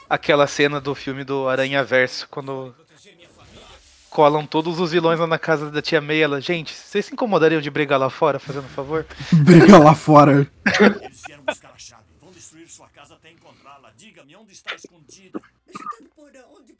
[0.09, 2.73] Aquela cena do filme do Aranha Verso, quando
[4.17, 6.21] colam todos os vilões lá na casa da tia May.
[6.21, 9.05] Ela, gente, vocês se incomodariam de brigar lá fora, fazendo um favor?
[9.31, 10.49] Briga lá fora.
[10.65, 12.03] Eles vieram buscar a chave.
[12.19, 13.91] Vão destruir sua casa até encontrá-la.
[13.95, 15.39] Diga-me onde está escondida.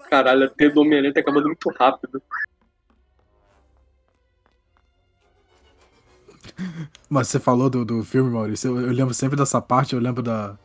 [0.10, 2.24] Caralho, a teia do Homem-Aranha tá acabando muito rápido.
[7.08, 8.72] Mas você falou do, do filme, Maurício.
[8.72, 10.58] Eu, eu lembro sempre dessa parte, eu lembro da,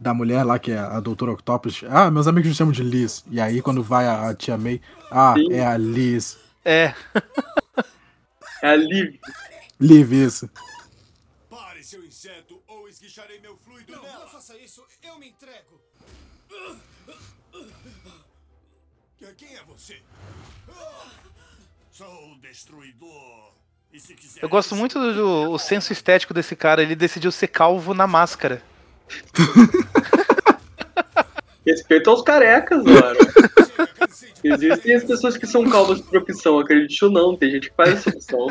[0.00, 1.82] da mulher lá, que é a Doutora Octopus.
[1.88, 3.22] Ah, meus amigos me chamam de Liz.
[3.30, 4.80] E aí, quando vai a, a tia May,
[5.10, 5.52] ah, Sim.
[5.52, 6.38] é a Liz.
[6.64, 6.94] É.
[8.62, 9.18] É a Liv.
[9.80, 10.50] Liv, isso.
[11.48, 14.18] Pare, seu inseto, ou esguicharei meu fluido Não, nela.
[14.20, 14.84] não faça isso.
[15.02, 15.80] Eu me entrego.
[19.38, 19.98] Quem é você?
[21.90, 23.52] Sou o destruidor.
[23.92, 24.42] E se quiser.
[24.42, 26.82] Eu gosto muito do, do- o senso estético desse cara.
[26.82, 28.62] Ele decidiu ser calvo na máscara.
[31.66, 33.18] Respeito aos carecas, mano.
[34.42, 37.94] Existem as pessoas que são calvas por opção, acredite ou não, tem gente que faz
[37.94, 38.48] essa opção.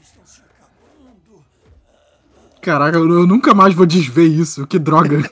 [0.00, 1.44] Estão se acabando.
[2.60, 4.66] Caraca, eu, nunca mais vou desver isso.
[4.66, 5.22] Que droga.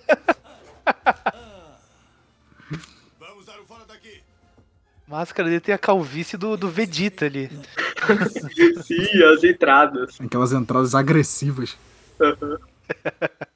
[5.09, 7.49] Máscara dele tem a calvície do, do Vegeta ali.
[8.83, 10.19] Sim, as entradas.
[10.21, 11.77] Aquelas entradas agressivas.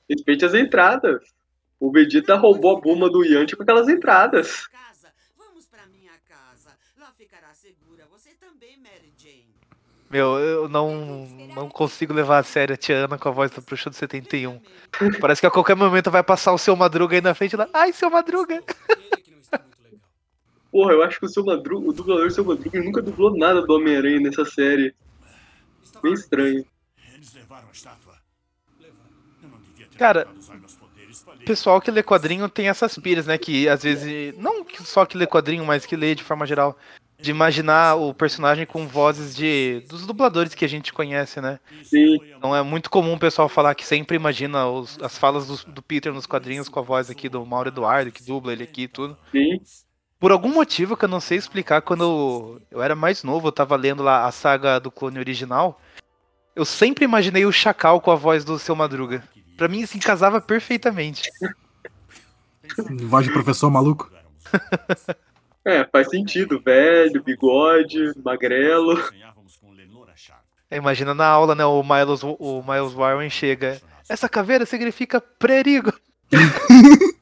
[0.08, 1.22] Respeite as entradas.
[1.78, 4.68] O Vegeta roubou a bomba do Yanti com aquelas entradas.
[10.10, 11.24] Meu, eu não,
[11.54, 14.60] não consigo levar a sério a Tia Ana com a voz da bruxa do 71.
[15.20, 17.68] Parece que a qualquer momento vai passar o seu Madruga aí na frente lá.
[17.72, 18.60] Ai, seu Madruga!
[20.70, 23.62] Porra, eu acho que o seu Madruga, o dublador seu Madruga ele nunca dublou nada
[23.66, 24.94] do Homem-Aranha nessa série.
[26.02, 26.64] Bem estranho.
[27.14, 28.14] Eles levaram a estátua.
[28.80, 30.28] Eu não devia ter Cara,
[31.44, 33.36] pessoal que lê quadrinho tem essas piras, né?
[33.36, 34.34] Que às vezes.
[34.38, 36.78] Não só que lê quadrinho, mas que lê de forma geral.
[37.18, 41.60] De imaginar o personagem com vozes de dos dubladores que a gente conhece, né?
[41.82, 42.18] Sim.
[42.34, 45.82] Então é muito comum o pessoal falar que sempre imagina os- as falas do, do
[45.82, 48.88] Peter nos quadrinhos com a voz aqui do Mauro Eduardo, que dubla ele aqui e
[48.88, 49.18] tudo.
[49.32, 49.60] Sim.
[50.20, 53.52] Por algum motivo que eu não sei explicar, quando eu, eu era mais novo, eu
[53.52, 55.80] tava lendo lá a saga do clone original,
[56.54, 59.24] eu sempre imaginei o Chacal com a voz do Seu Madruga.
[59.56, 61.22] Pra mim, se casava perfeitamente.
[63.08, 64.10] Voz de professor maluco.
[65.62, 66.58] É, faz sentido.
[66.58, 68.98] Velho, bigode, magrelo.
[70.70, 71.66] É, Imagina na aula, né?
[71.66, 73.78] O Miles, o Miles Warren chega.
[74.08, 75.92] Essa caveira significa perigo.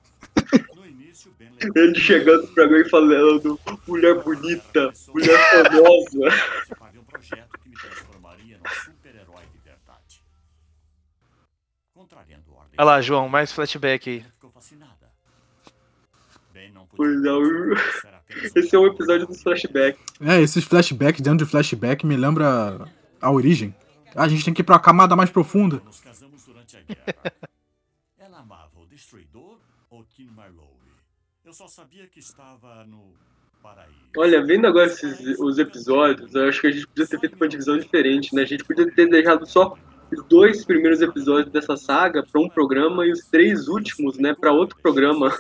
[1.41, 6.77] Ele chegando pra mim e falando, mulher bonita, mulher famosa.
[6.79, 10.23] Paguei um projeto que me transformaria num super-herói de verdade.
[11.95, 12.75] Contrariando ordem.
[12.77, 14.21] Olha lá, João, mais flashback aí.
[14.21, 15.13] Ficou fascinada.
[16.53, 17.31] Bem, não Pois é,
[18.55, 20.01] esse é um episódio dos flashbacks.
[20.21, 22.89] É, esses flashbacks dentro de flashback me lembra
[23.21, 23.75] a origem.
[24.15, 25.81] Ah, a gente tem que ir pra uma camada mais profunda.
[25.85, 27.33] Nos casamos durante a guerra.
[28.19, 29.59] Ela amava o Destruidor
[29.91, 30.78] ou King Marlowe?
[31.49, 33.11] Eu só sabia que estava no
[33.63, 33.97] paraíso.
[34.19, 37.49] Olha, vendo agora esses, os episódios, eu acho que a gente podia ter feito uma
[37.49, 38.43] divisão diferente, né?
[38.43, 39.75] A gente podia ter deixado só
[40.13, 44.53] os dois primeiros episódios dessa saga pra um programa e os três últimos, né, pra
[44.53, 45.35] outro programa.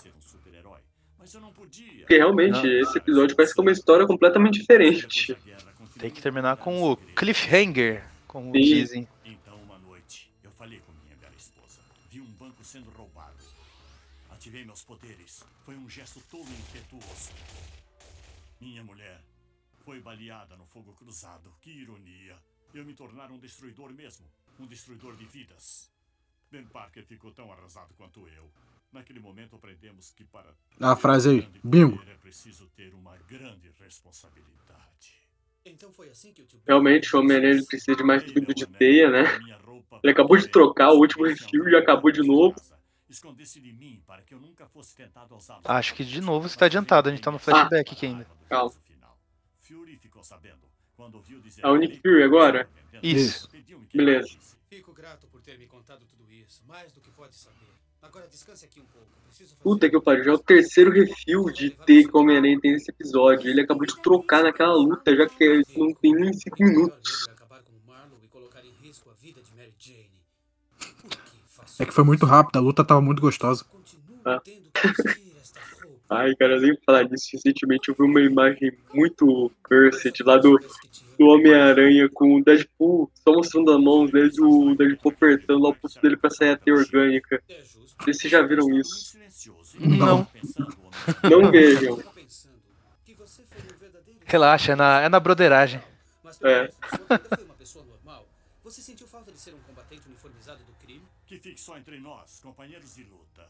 [1.98, 2.80] Porque realmente Não.
[2.80, 5.36] esse episódio parece que é uma história completamente diferente.
[5.98, 8.62] Tem que terminar com o cliffhanger, como Sim.
[8.62, 9.09] dizem.
[9.26, 11.80] Então, uma noite, eu falei com minha bela esposa.
[12.11, 13.36] Vi um banco sendo roubado.
[14.30, 15.44] Ativei meus poderes.
[15.68, 17.30] Foi um gesto tolo e impetuoso.
[18.58, 19.20] Minha mulher
[19.84, 21.52] foi baleada no fogo cruzado.
[21.60, 22.36] Que ironia.
[22.72, 24.24] Eu me tornar um destruidor mesmo.
[24.58, 25.92] Um destruidor de vidas.
[26.50, 28.50] Ben Parker ficou tão arrasado quanto eu.
[28.90, 32.02] Naquele momento aprendemos que para A frase aí, bingo.
[32.08, 35.20] é preciso ter uma grande responsabilidade.
[35.66, 38.66] Então foi assim que o tio Realmente o Homem-Aranha ele precisa de mais fibra de
[38.66, 39.24] teia, né?
[40.02, 42.56] Ele acabou de trocar o último refil e acabou de novo.
[43.09, 45.34] Escondesse de mim para que eu nunca fosse tentado
[45.64, 45.78] a.
[45.78, 48.26] Acho que de novo você tá adiantado, a gente tá no flashback aqui ainda.
[48.48, 48.72] Calma.
[49.61, 50.68] Fury ficou sabendo.
[50.96, 52.68] Quando ouviu dizer É o Nick Fury agora?
[53.02, 53.48] Isso.
[53.94, 54.28] Beleza.
[54.68, 57.68] Fico grato por ter me contado tudo isso, mais do que pode saber.
[58.02, 59.06] Agora descanse aqui um pouco.
[59.26, 62.59] Preciso Puta que eu pariu, já é o terceiro refil de T que o Homem-Aranha
[62.61, 63.50] tem nesse episódio.
[63.50, 67.26] Ele acabou de trocar naquela luta, já que não tem nem 5 minutos.
[71.78, 73.64] É que foi muito rápido, a luta tava muito gostosa.
[74.24, 74.40] Ah.
[76.10, 77.28] Ai, cara, nem falar disso.
[77.34, 80.58] Recentemente eu vi uma imagem muito cursed lá do,
[81.18, 85.74] do Homem-Aranha com o Deadpool só mostrando a mão desde o Deadpool apertando lá o
[85.74, 87.42] pulso dele pra sair a teia orgânica.
[87.46, 89.18] Não sei se vocês já viram isso.
[89.78, 90.26] Não.
[91.30, 92.02] Não vejam.
[94.24, 95.82] Relaxa, é na, é na broderagem.
[96.42, 96.70] É.
[97.06, 98.26] foi uma pessoa normal.
[98.64, 101.02] Você sentiu falta de ser um combatente uniformizado do crime?
[101.28, 103.46] Que fique só entre nós, companheiros de luta.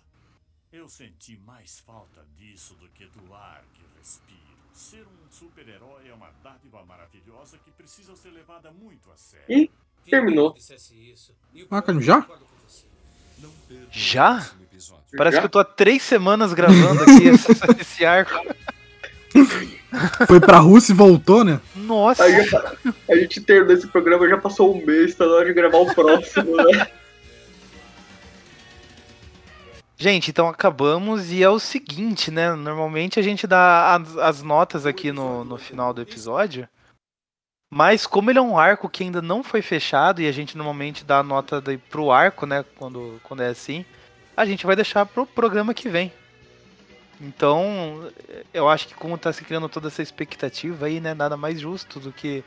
[0.72, 4.38] Eu senti mais falta disso do que do ar que respiro.
[4.74, 9.46] Ser um super-herói é uma dádiva maravilhosa que precisa ser levada muito a sério.
[9.48, 9.70] Ih,
[10.10, 10.54] terminou.
[11.70, 12.26] Ah, cara, já?
[13.90, 14.50] Já?
[15.16, 15.40] Parece Já?
[15.40, 18.32] que eu tô há três semanas gravando aqui esse, esse arco.
[20.26, 21.60] Foi pra Rússia e voltou, né?
[21.74, 22.24] Nossa!
[22.24, 22.76] Aí já-
[23.08, 25.94] a gente terminou esse programa, já passou um mês, tá na hora de gravar o
[25.94, 26.86] próximo, né?
[30.01, 32.55] Gente, então acabamos e é o seguinte, né?
[32.55, 36.68] Normalmente a gente dá as, as notas aqui no, no final do episódio.
[37.68, 41.05] Mas como ele é um arco que ainda não foi fechado e a gente normalmente
[41.05, 42.64] dá a nota daí pro arco, né?
[42.76, 43.84] Quando, quando é assim,
[44.36, 46.12] a gente vai deixar pro programa que vem.
[47.20, 48.09] Então,
[48.55, 51.12] eu acho que como tá se criando toda essa expectativa aí, né?
[51.12, 52.44] Nada mais justo do que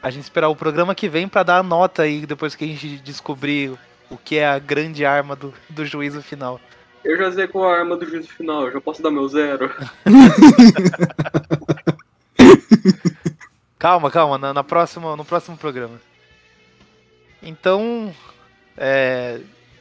[0.00, 2.68] a gente esperar o programa que vem pra dar a nota aí depois que a
[2.68, 3.76] gente descobrir
[4.08, 6.60] o que é a grande arma do, do juízo final.
[7.04, 9.70] Eu já qual a arma do juízo final, já posso dar meu zero.
[13.82, 16.00] Calma, calma, na, na próxima, no próximo programa.
[17.42, 18.14] Então,
[18.76, 19.40] é,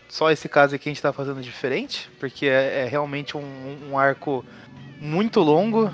[0.10, 4.00] só esse caso aqui a gente tá fazendo diferente, porque é, é realmente um, um
[4.00, 4.44] arco
[5.00, 5.94] muito longo.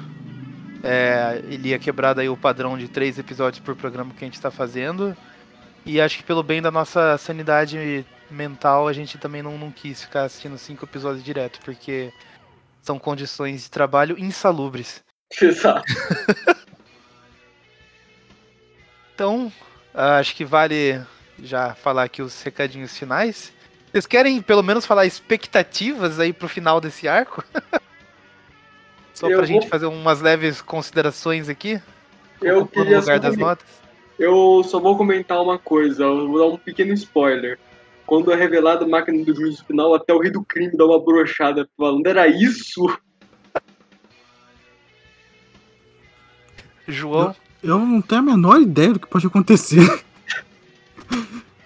[0.82, 4.40] É, ele ia quebrar daí o padrão de três episódios por programa que a gente
[4.40, 5.14] tá fazendo.
[5.86, 10.02] E acho que pelo bem da nossa sanidade mental, a gente também não, não quis
[10.04, 12.12] ficar assistindo cinco episódios direto, porque
[12.82, 15.04] são condições de trabalho insalubres.
[15.42, 15.84] Exato.
[19.14, 19.52] Então,
[19.94, 21.02] ah, acho que vale
[21.40, 23.52] já falar aqui os recadinhos finais.
[23.92, 27.44] Vocês querem pelo menos falar expectativas aí pro final desse arco?
[29.14, 31.82] Só Eu pra gente vou- fazer umas leves considerações aqui?
[32.40, 33.66] Eu queria lugar só das notas.
[34.20, 37.58] Eu só vou comentar uma coisa, eu vou dar um pequeno spoiler.
[38.08, 41.04] Quando é revelado a máquina do juízo final, até o rei do crime dá uma
[41.04, 42.88] brochada falando, era isso?
[46.88, 49.82] João, Eu não tenho a menor ideia do que pode acontecer.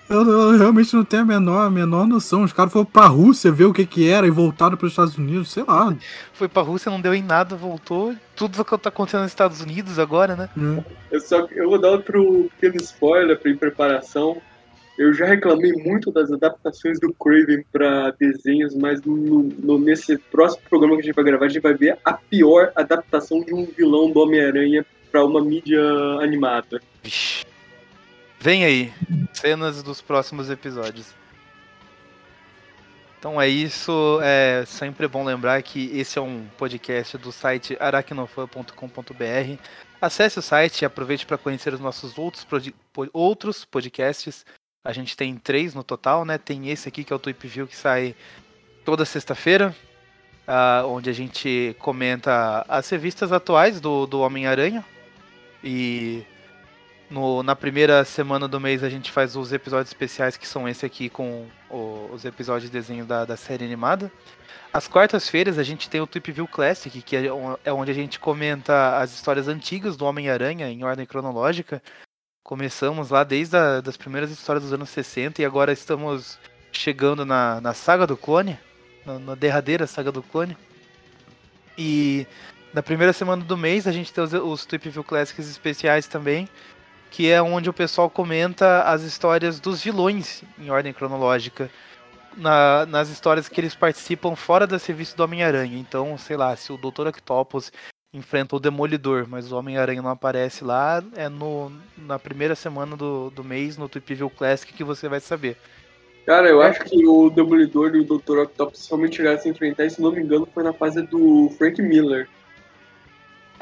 [0.10, 2.44] Eu, eu realmente não tenho a menor, a menor noção.
[2.44, 5.52] Os caras foram pra Rússia ver o que que era e voltaram pros Estados Unidos,
[5.52, 5.96] sei lá.
[6.34, 8.14] foi pra Rússia, não deu em nada, voltou.
[8.36, 10.50] Tudo que tá acontecendo nos Estados Unidos agora, né?
[11.10, 14.42] Eu, só, eu vou dar outro pequeno spoiler pra, em preparação.
[15.02, 20.62] Eu já reclamei muito das adaptações do Craven pra desenhos, mas no, no- nesse próximo
[20.70, 23.66] programa que a gente vai gravar, a gente vai ver a pior adaptação de um
[23.66, 25.82] vilão do Homem-Aranha pra uma mídia
[26.22, 26.82] animada.
[27.02, 27.44] Vixe.
[28.40, 28.94] Vem aí,
[29.34, 31.14] cenas dos próximos episódios.
[33.20, 34.20] Então é isso.
[34.24, 39.58] É sempre bom lembrar que esse é um podcast do site aracnofan.com.br.
[40.02, 44.44] Acesse o site e aproveite para conhecer os nossos outros, prodi- po- outros podcasts.
[44.84, 46.38] A gente tem três no total, né?
[46.38, 48.16] Tem esse aqui que é o Tweep View que sai
[48.84, 49.76] toda sexta-feira,
[50.48, 54.84] ah, onde a gente comenta as revistas atuais do, do Homem-Aranha.
[55.64, 56.24] E
[57.12, 60.84] no- na primeira semana do mês a gente faz os episódios especiais, que são esse
[60.84, 64.12] aqui com o- os episódios de desenho da, da série animada.
[64.74, 67.26] Às quartas-feiras a gente tem o Tweep View Classic, que é,
[67.66, 71.84] é onde a gente comenta as histórias antigas do Homem-Aranha em ordem cronológica.
[72.52, 76.38] Começamos lá desde a, das primeiras histórias dos anos 60 e agora estamos
[76.70, 78.60] chegando na, na saga do clone,
[79.06, 80.58] na, na derradeira saga do clone.
[81.78, 82.28] E
[82.74, 86.46] na primeira semana do mês a gente tem os, os Tweep View Classics especiais também,
[87.10, 91.72] que é onde o pessoal comenta as histórias dos vilões em ordem cronológica.
[92.36, 95.78] Na- nas histórias que eles participam fora das revistas do Homem-Aranha.
[95.78, 97.08] Então, sei lá, se o Dr.
[97.08, 97.72] Octopus
[98.14, 103.30] enfrenta o Demolidor, mas o Homem-Aranha não aparece lá, é no, na primeira semana do,
[103.30, 105.56] do mês, no Tweep View Classic, que você vai saber.
[106.26, 108.40] Cara, eu acho que o Demolidor e o Dr.
[108.40, 111.50] Octopus realmente chegaram a se enfrentar, e se não me engano, foi na fase do
[111.58, 112.28] Frank Miller.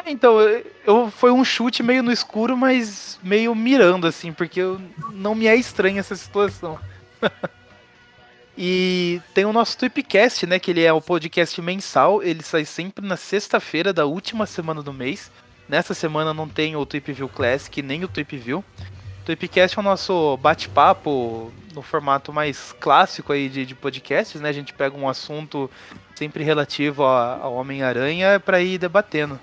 [0.05, 4.80] Então, eu, eu- foi um chute meio no escuro, mas meio mirando, assim, porque eu,
[5.11, 6.80] não me é estranha essa situação.
[8.61, 10.60] e tem o nosso Tweepcast, né?
[10.60, 12.22] Que ele é o podcast mensal.
[12.22, 15.31] Ele sai sempre na sexta-feira da última semana do mês.
[15.69, 18.60] Nessa semana não tem o Tweep View Classic nem o Tweep View.
[19.22, 24.49] O Tweepcast é o nosso bate-papo no formato mais clássico aí de, de podcasts, né?
[24.49, 25.72] A gente pega um assunto
[26.14, 29.40] sempre relativo ao Homem-Aranha para ir debatendo.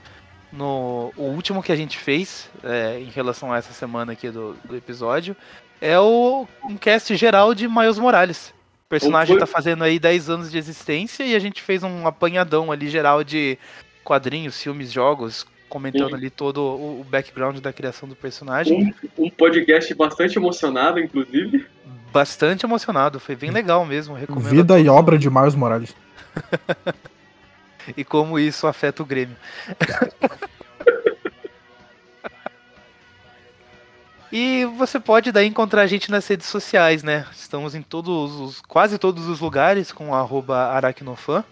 [0.53, 4.55] No, o último que a gente fez, é, em relação a essa semana aqui do,
[4.63, 5.35] do episódio,
[5.81, 8.55] é o um cast geral de Miles Morales.
[8.87, 12.07] O personagem Foi- tá fazendo aí 10 anos de existência e a gente fez um
[12.07, 13.59] apanhadão ali geral de
[14.05, 16.15] quadrinhos, filmes, jogos, comentando Sim.
[16.15, 18.95] ali todo o, o background da criação do personagem.
[19.19, 21.67] Um, um podcast bastante emocionado, inclusive.
[22.13, 24.15] Bastante emocionado, foi bem legal mesmo.
[24.15, 25.93] Recomendo Vida e obra de Miles Morales.
[27.97, 29.37] e como isso afeta o Grêmio.
[34.33, 37.27] e você pode daí encontrar a gente nas redes sociais, né?
[37.33, 41.45] Estamos em todos os, quase todos os lugares com arroba aracnofan.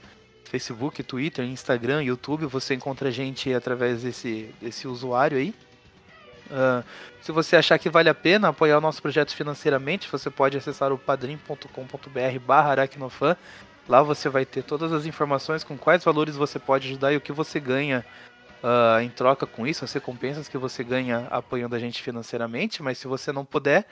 [0.44, 5.54] Facebook, Twitter, Instagram, YouTube, você encontra a gente através desse, desse usuário aí.
[6.50, 6.82] Ah,
[7.20, 10.92] se você achar que vale a pena apoiar o nosso projeto financeiramente, você pode acessar
[10.92, 13.36] o padrim.com.br barra aracnofan.
[13.88, 17.20] Lá você vai ter todas as informações com quais valores você pode ajudar e o
[17.20, 18.04] que você ganha
[18.64, 22.82] ah, em troca com isso, as recompensas que você ganha apoiando a gente financeiramente.
[22.82, 23.84] Mas se você não puder,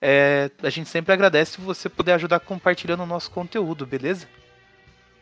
[0.00, 4.28] é, a gente sempre agradece se você puder ajudar compartilhando o nosso conteúdo, beleza?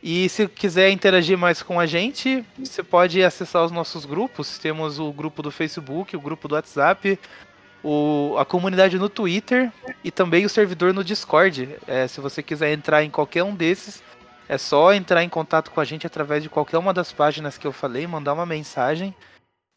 [0.03, 4.59] E se quiser interagir mais com a gente, você pode acessar os nossos grupos.
[4.59, 7.19] Temos o grupo do Facebook, o grupo do WhatsApp,
[7.83, 9.73] o- a comunidade no Twitter
[10.05, 11.77] e também o servidor no Discord.
[11.87, 14.03] É, se você quiser entrar em qualquer um desses,
[14.49, 17.67] é só entrar em contato com a gente através de qualquer uma das páginas que
[17.67, 19.15] eu falei, mandar uma mensagem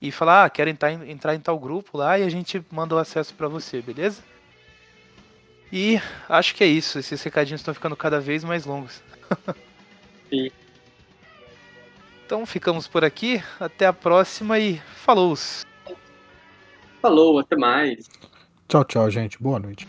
[0.01, 2.95] e falar, ah, quero entrar em, entrar em tal grupo lá e a gente manda
[2.95, 4.23] o acesso para você, beleza?
[5.71, 6.97] E acho que é isso.
[6.97, 9.03] Esses recadinhos estão ficando cada vez mais longos.
[10.29, 10.51] Sim.
[12.25, 13.43] Então ficamos por aqui.
[13.59, 15.35] Até a próxima e falou!
[17.01, 18.09] Falou, até mais.
[18.67, 19.41] Tchau, tchau, gente.
[19.41, 19.87] Boa noite.